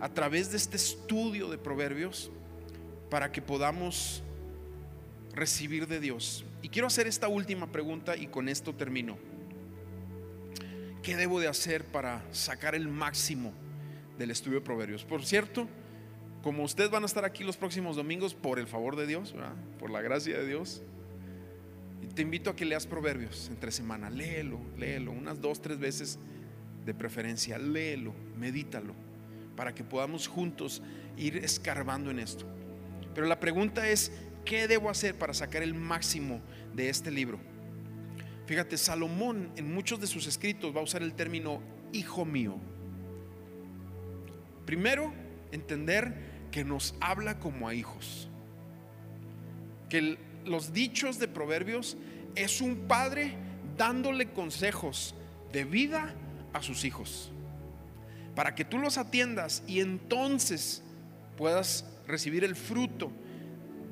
a 0.00 0.08
través 0.08 0.50
de 0.50 0.56
este 0.56 0.76
estudio 0.76 1.48
de 1.48 1.58
proverbios 1.58 2.30
para 3.10 3.32
que 3.32 3.42
podamos 3.42 4.22
recibir 5.34 5.86
de 5.86 6.00
Dios. 6.00 6.44
Y 6.62 6.68
quiero 6.68 6.88
hacer 6.88 7.06
esta 7.06 7.28
última 7.28 7.70
pregunta 7.70 8.16
y 8.16 8.26
con 8.26 8.48
esto 8.48 8.74
termino. 8.74 9.18
¿Qué 11.02 11.16
debo 11.16 11.40
de 11.40 11.48
hacer 11.48 11.84
para 11.84 12.22
sacar 12.32 12.74
el 12.74 12.88
máximo 12.88 13.52
del 14.18 14.30
estudio 14.30 14.58
de 14.58 14.64
proverbios? 14.64 15.04
Por 15.04 15.24
cierto, 15.24 15.68
como 16.42 16.64
ustedes 16.64 16.90
van 16.90 17.02
a 17.02 17.06
estar 17.06 17.24
aquí 17.24 17.44
los 17.44 17.56
próximos 17.56 17.96
domingos, 17.96 18.34
por 18.34 18.58
el 18.58 18.66
favor 18.66 18.96
de 18.96 19.06
Dios, 19.06 19.34
por 19.78 19.90
la 19.90 20.00
gracia 20.02 20.38
de 20.38 20.46
Dios, 20.46 20.82
te 22.06 22.22
invito 22.22 22.50
a 22.50 22.56
que 22.56 22.64
leas 22.64 22.86
Proverbios 22.86 23.48
entre 23.48 23.70
semana. 23.70 24.10
Léelo, 24.10 24.60
léelo, 24.76 25.12
unas 25.12 25.40
dos, 25.40 25.60
tres 25.60 25.78
veces 25.78 26.18
de 26.84 26.94
preferencia. 26.94 27.58
Léelo, 27.58 28.14
medítalo, 28.36 28.94
para 29.56 29.74
que 29.74 29.84
podamos 29.84 30.26
juntos 30.28 30.82
ir 31.16 31.38
escarbando 31.38 32.10
en 32.10 32.20
esto. 32.20 32.46
Pero 33.14 33.26
la 33.26 33.40
pregunta 33.40 33.88
es, 33.88 34.12
¿qué 34.44 34.68
debo 34.68 34.90
hacer 34.90 35.16
para 35.16 35.34
sacar 35.34 35.62
el 35.62 35.74
máximo 35.74 36.40
de 36.74 36.88
este 36.88 37.10
libro? 37.10 37.38
Fíjate, 38.46 38.78
Salomón 38.78 39.50
en 39.56 39.74
muchos 39.74 40.00
de 40.00 40.06
sus 40.06 40.26
escritos 40.26 40.74
va 40.74 40.80
a 40.80 40.84
usar 40.84 41.02
el 41.02 41.14
término 41.14 41.60
hijo 41.92 42.24
mío. 42.24 42.56
Primero, 44.64 45.12
entender 45.52 46.14
que 46.50 46.64
nos 46.64 46.94
habla 47.00 47.38
como 47.38 47.68
a 47.68 47.74
hijos. 47.74 48.28
Que 49.88 50.18
los 50.48 50.72
dichos 50.72 51.18
de 51.18 51.28
Proverbios 51.28 51.96
es 52.34 52.60
un 52.60 52.88
padre 52.88 53.36
dándole 53.76 54.32
consejos 54.32 55.14
de 55.52 55.64
vida 55.64 56.14
a 56.52 56.62
sus 56.62 56.84
hijos. 56.84 57.30
Para 58.34 58.54
que 58.54 58.64
tú 58.64 58.78
los 58.78 58.98
atiendas 58.98 59.62
y 59.66 59.80
entonces 59.80 60.82
puedas 61.36 61.84
recibir 62.06 62.44
el 62.44 62.56
fruto 62.56 63.10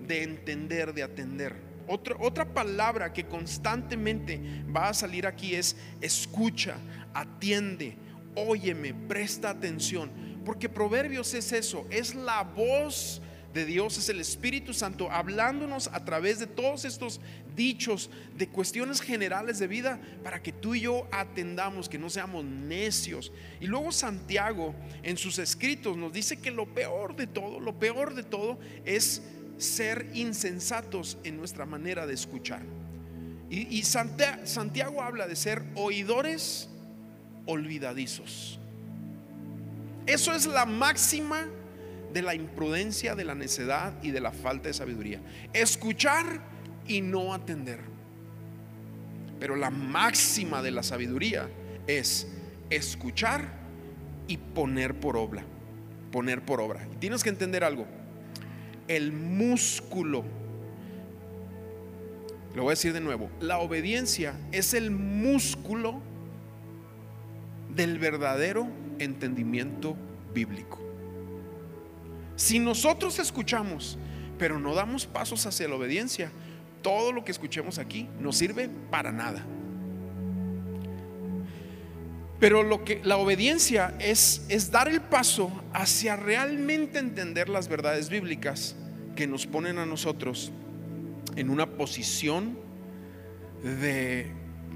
de 0.07 0.23
entender, 0.23 0.95
de 0.95 1.03
atender. 1.03 1.57
Otra, 1.89 2.17
otra 2.19 2.53
palabra 2.53 3.13
que 3.13 3.27
constantemente 3.27 4.41
va 4.75 4.89
a 4.89 4.95
salir 4.95 5.27
aquí 5.27 5.55
es 5.55 5.77
escucha, 6.01 6.77
atiende, 7.15 7.97
óyeme, 8.35 8.95
presta 8.95 9.51
atención. 9.51 10.11
Porque 10.45 10.69
Proverbios 10.69 11.35
es 11.35 11.53
eso, 11.53 11.87
es 11.91 12.15
la 12.15 12.43
voz 12.43 13.21
de 13.57 13.65
Dios, 13.65 13.97
es 13.99 14.09
el 14.11 14.21
Espíritu 14.21 14.75
Santo 14.75 15.11
hablándonos 15.11 15.89
a 15.89 16.05
través 16.05 16.39
de 16.39 16.47
todos 16.47 16.85
estos 16.85 17.21
dichos, 17.57 18.11
de 18.37 18.49
cuestiones 18.49 19.01
generales 19.01 19.59
de 19.59 19.67
vida, 19.67 19.99
para 20.23 20.43
que 20.43 20.53
tú 20.53 20.75
y 20.75 20.83
yo 20.83 21.09
atendamos, 21.11 21.89
que 21.89 21.99
no 21.99 22.11
seamos 22.11 22.45
necios. 22.45 23.33
Y 23.61 23.67
luego 23.67 23.91
Santiago 23.91 24.75
en 25.03 25.17
sus 25.17 25.39
escritos 25.39 25.97
nos 25.97 26.13
dice 26.13 26.37
que 26.37 26.51
lo 26.51 26.73
peor 26.73 27.17
de 27.17 27.27
todo, 27.27 27.59
lo 27.59 27.79
peor 27.79 28.15
de 28.15 28.23
todo 28.23 28.59
es 28.85 29.23
ser 29.57 30.11
insensatos 30.13 31.17
en 31.25 31.39
nuestra 31.39 31.65
manera 31.65 32.07
de 32.07 32.13
escuchar. 32.13 32.63
Y, 33.49 33.83
Santiago 33.85 35.03
habla 35.03 35.27
de 35.27 35.37
ser 35.37 35.63
oidores 35.77 36.69
olvidadizos. 37.47 38.59
Eso 40.05 40.33
es 40.33 40.47
la 40.47 40.67
máxima 40.67 41.49
de 42.17 42.23
la 42.23 42.35
imprudencia, 42.35 43.15
de 43.15 43.27
la 43.27 43.35
necedad 43.35 43.93
y 44.03 44.11
de 44.11 44.21
la 44.21 44.33
falta 44.33 44.69
de 44.69 44.73
sabiduría. 44.73 45.21
Escuchar 45.53 46.41
y 46.89 47.03
no 47.03 47.35
atender. 47.35 47.81
Pero 49.39 49.55
la 49.55 49.69
máxima 49.69 50.63
de 50.63 50.71
la 50.71 50.83
sabiduría 50.83 51.51
es 51.87 52.27
escuchar 52.71 53.51
y 54.29 54.39
poner 54.39 54.99
por 54.99 55.19
obra. 55.19 55.45
Poner 56.11 56.41
por 56.41 56.63
obra. 56.63 56.89
tienes 57.01 57.23
que 57.23 57.29
entender 57.29 57.63
algo. 57.63 57.87
El 58.89 59.13
músculo, 59.13 60.25
lo 62.55 62.63
voy 62.63 62.71
a 62.71 62.77
decir 62.77 62.95
de 62.95 63.01
nuevo, 63.01 63.29
la 63.41 63.59
obediencia 63.59 64.41
es 64.53 64.73
el 64.73 64.91
músculo 64.91 66.01
del 67.75 67.99
verdadero 67.99 68.69
entendimiento 69.01 69.99
bíblico. 70.33 70.86
Si 72.37 72.59
nosotros 72.59 73.19
escuchamos, 73.19 73.99
pero 74.39 74.59
no 74.61 74.75
damos 74.75 75.07
pasos 75.07 75.47
hacia 75.47 75.69
la 75.69 75.75
obediencia, 75.75 76.31
todo 76.83 77.11
lo 77.11 77.25
que 77.25 77.33
escuchemos 77.33 77.79
aquí 77.79 78.09
no 78.21 78.33
sirve 78.33 78.69
para 78.91 79.11
nada. 79.11 79.45
Pero 82.39 82.63
lo 82.63 82.85
que 82.85 83.01
la 83.03 83.17
obediencia 83.17 83.95
es 83.99 84.45
es 84.51 84.71
dar 84.71 84.89
el 84.89 85.01
paso 85.01 85.51
hacia 85.73 86.17
realmente 86.17 86.99
entender 86.99 87.49
las 87.49 87.69
verdades 87.69 88.11
bíblicas 88.11 88.77
que 89.17 89.27
nos 89.27 89.47
ponen 89.47 89.79
a 89.79 89.87
nosotros 89.87 90.53
en 91.35 91.49
una 91.49 91.67
posición 91.67 92.59
de 93.63 94.31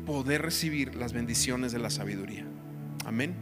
poder 0.06 0.40
recibir 0.40 0.94
las 0.94 1.12
bendiciones 1.12 1.72
de 1.72 1.78
la 1.78 1.90
sabiduría. 1.90 2.46
Amén. 3.04 3.34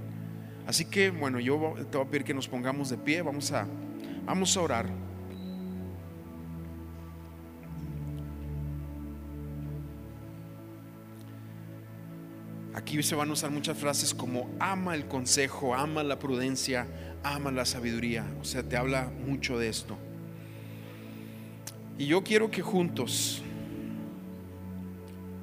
Así 0.67 0.85
que 0.85 1.11
bueno, 1.11 1.39
yo 1.39 1.75
te 1.91 1.97
voy 1.97 2.07
a 2.07 2.11
pedir 2.11 2.25
que 2.25 2.35
nos 2.35 2.49
pongamos 2.49 2.91
de 2.91 2.99
pie, 2.99 3.23
vamos 3.23 3.53
a 3.53 3.69
Vamos 4.29 4.55
a 4.59 4.61
orar. 4.61 4.87
Aquí 12.75 13.03
se 13.03 13.15
van 13.15 13.31
a 13.31 13.33
usar 13.33 13.51
muchas 13.51 13.79
frases 13.79 14.13
como 14.13 14.51
ama 14.61 14.95
el 14.95 15.09
consejo, 15.09 15.75
ama 15.75 16.03
la 16.03 16.19
prudencia, 16.19 16.87
ama 17.23 17.51
la 17.51 17.65
sabiduría. 17.65 18.27
O 18.39 18.45
sea, 18.45 18.63
te 18.63 18.77
habla 18.77 19.11
mucho 19.27 19.59
de 19.59 19.71
esto. 19.71 19.97
Y 21.97 22.05
yo 22.05 22.23
quiero 22.23 22.51
que 22.51 22.61
juntos 22.61 23.43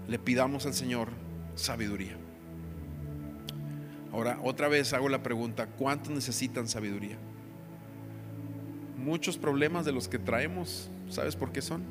le 0.08 0.20
pidamos 0.20 0.68
al 0.68 0.76
Señor 0.76 1.10
sabiduría. 1.56 2.18
Ahora, 4.12 4.38
otra 4.44 4.68
vez 4.68 4.94
hago 4.94 5.10
la 5.10 5.24
pregunta, 5.24 5.66
¿cuántos 5.66 6.14
necesitan 6.14 6.68
sabiduría? 6.68 7.18
Muchos 9.06 9.38
problemas 9.38 9.86
de 9.86 9.92
los 9.92 10.08
que 10.08 10.18
traemos, 10.18 10.90
¿sabes 11.10 11.36
por 11.36 11.52
qué 11.52 11.62
son? 11.62 11.84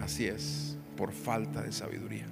Así 0.00 0.26
es, 0.26 0.76
por 0.96 1.12
falta 1.12 1.62
de 1.62 1.72
sabiduría. 1.72 2.26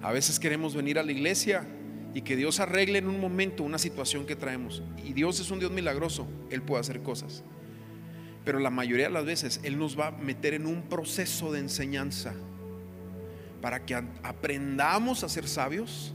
A 0.00 0.10
veces 0.10 0.40
queremos 0.40 0.74
venir 0.74 0.98
a 0.98 1.02
la 1.02 1.12
iglesia 1.12 1.66
y 2.14 2.22
que 2.22 2.34
Dios 2.34 2.60
arregle 2.60 2.98
en 2.98 3.08
un 3.08 3.20
momento 3.20 3.62
una 3.62 3.78
situación 3.78 4.26
que 4.26 4.34
traemos. 4.34 4.82
Y 5.04 5.12
Dios 5.12 5.38
es 5.38 5.50
un 5.50 5.60
Dios 5.60 5.70
milagroso, 5.70 6.26
Él 6.50 6.62
puede 6.62 6.80
hacer 6.80 7.02
cosas. 7.02 7.44
Pero 8.44 8.58
la 8.58 8.70
mayoría 8.70 9.06
de 9.06 9.12
las 9.12 9.24
veces 9.24 9.60
Él 9.62 9.78
nos 9.78 9.98
va 9.98 10.08
a 10.08 10.10
meter 10.12 10.54
en 10.54 10.66
un 10.66 10.82
proceso 10.82 11.52
de 11.52 11.60
enseñanza 11.60 12.34
para 13.60 13.84
que 13.84 13.94
aprendamos 13.94 15.22
a 15.22 15.28
ser 15.28 15.46
sabios 15.46 16.12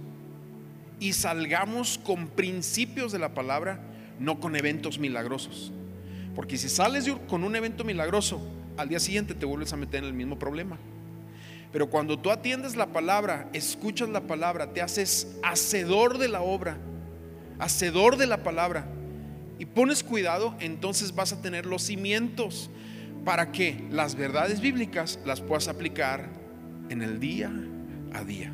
y 1.00 1.14
salgamos 1.14 2.00
con 2.00 2.28
principios 2.28 3.12
de 3.12 3.20
la 3.20 3.34
palabra 3.34 3.80
no 4.20 4.40
con 4.40 4.56
eventos 4.56 5.00
milagrosos. 5.00 5.72
Porque 6.36 6.58
si 6.58 6.70
sales 6.70 7.10
con 7.28 7.44
un 7.44 7.56
evento 7.56 7.84
milagroso, 7.84 8.42
al 8.78 8.90
día 8.90 9.00
siguiente 9.00 9.34
te 9.34 9.46
vuelves 9.46 9.74
a 9.74 9.78
meter 9.78 10.04
en 10.04 10.10
el 10.10 10.14
mismo 10.14 10.38
problema. 10.38 10.78
Pero 11.72 11.90
cuando 11.90 12.20
tú 12.20 12.32
atiendes 12.32 12.76
la 12.76 12.88
palabra, 12.88 13.50
escuchas 13.54 14.10
la 14.10 14.22
palabra, 14.22 14.74
te 14.74 14.82
haces 14.82 15.36
hacedor 15.44 16.18
de 16.18 16.30
la 16.30 16.42
obra, 16.42 16.78
hacedor 17.60 18.18
de 18.18 18.28
la 18.28 18.44
palabra, 18.44 18.88
y 19.60 19.66
pones 19.66 20.04
cuidado, 20.04 20.56
entonces 20.60 21.16
vas 21.16 21.34
a 21.34 21.42
tener 21.42 21.66
los 21.66 21.84
cimientos 21.84 22.70
para 23.26 23.52
que 23.52 23.84
las 23.92 24.16
verdades 24.16 24.62
bíblicas 24.62 25.20
las 25.26 25.42
puedas 25.42 25.68
aplicar 25.68 26.30
en 26.90 27.02
el 27.02 27.20
día 27.20 27.52
a 28.14 28.24
día. 28.24 28.54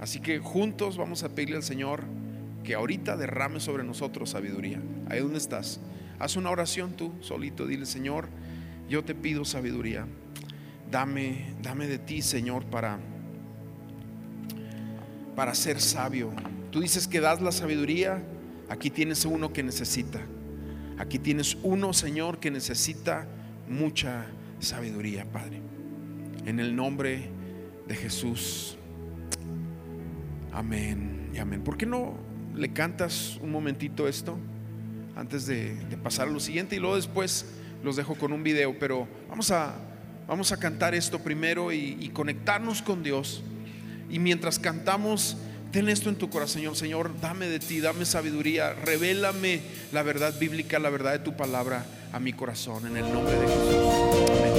Así 0.00 0.20
que 0.20 0.38
juntos 0.38 0.96
vamos 0.96 1.22
a 1.22 1.30
pedirle 1.30 1.56
al 1.56 1.62
Señor 1.62 2.04
que 2.64 2.74
ahorita 2.74 3.16
derrame 3.16 3.60
sobre 3.60 3.84
nosotros 3.84 4.30
sabiduría. 4.30 4.80
Ahí 5.08 5.20
donde 5.20 5.38
estás. 5.38 5.80
Haz 6.18 6.36
una 6.36 6.50
oración 6.50 6.96
tú 6.96 7.12
solito, 7.20 7.66
dile, 7.66 7.86
Señor, 7.86 8.28
yo 8.88 9.04
te 9.04 9.14
pido 9.14 9.44
sabiduría. 9.44 10.06
Dame, 10.90 11.54
dame 11.62 11.86
de 11.86 11.98
ti, 11.98 12.22
Señor, 12.22 12.64
para 12.66 12.98
para 15.34 15.54
ser 15.54 15.80
sabio. 15.80 16.32
Tú 16.70 16.80
dices 16.80 17.08
que 17.08 17.20
das 17.20 17.40
la 17.40 17.52
sabiduría, 17.52 18.22
aquí 18.68 18.90
tienes 18.90 19.24
uno 19.24 19.52
que 19.52 19.62
necesita. 19.62 20.20
Aquí 20.98 21.18
tienes 21.18 21.56
uno, 21.62 21.92
Señor, 21.92 22.38
que 22.38 22.50
necesita 22.50 23.26
mucha 23.68 24.26
sabiduría, 24.60 25.24
Padre. 25.30 25.60
En 26.46 26.60
el 26.60 26.76
nombre 26.76 27.30
de 27.88 27.94
Jesús. 27.94 28.76
Amén 30.52 31.30
y 31.34 31.38
amén. 31.38 31.62
¿Por 31.62 31.76
qué 31.76 31.86
no 31.86 32.14
le 32.54 32.72
cantas 32.72 33.38
un 33.40 33.50
momentito 33.50 34.08
esto 34.08 34.38
antes 35.16 35.46
de, 35.46 35.76
pasar 36.02 36.28
a 36.28 36.30
lo 36.30 36.40
siguiente 36.40 36.76
y 36.76 36.78
luego 36.78 36.96
después 36.96 37.46
los 37.82 37.96
dejo 37.96 38.14
con 38.14 38.32
un 38.32 38.42
video, 38.42 38.76
pero 38.78 39.06
vamos 39.28 39.50
a, 39.50 39.74
vamos 40.26 40.52
a 40.52 40.56
cantar 40.56 40.94
esto 40.94 41.18
primero 41.18 41.72
y, 41.72 41.96
y 42.00 42.08
conectarnos 42.08 42.82
con 42.82 43.02
Dios. 43.02 43.42
Y 44.10 44.18
mientras 44.18 44.58
cantamos, 44.58 45.36
ten 45.70 45.88
esto 45.88 46.08
en 46.08 46.16
tu 46.16 46.30
corazón, 46.30 46.76
Señor, 46.76 47.12
dame 47.20 47.46
de 47.46 47.58
ti, 47.58 47.80
dame 47.80 48.04
sabiduría, 48.04 48.74
revélame 48.74 49.60
la 49.92 50.02
verdad 50.02 50.38
bíblica, 50.38 50.78
la 50.78 50.90
verdad 50.90 51.12
de 51.12 51.18
tu 51.20 51.36
palabra 51.36 51.84
a 52.12 52.20
mi 52.20 52.32
corazón, 52.32 52.86
en 52.86 52.96
el 52.98 53.12
nombre 53.12 53.34
de 53.34 53.46
Jesús. 53.46 54.30
Amén. 54.38 54.51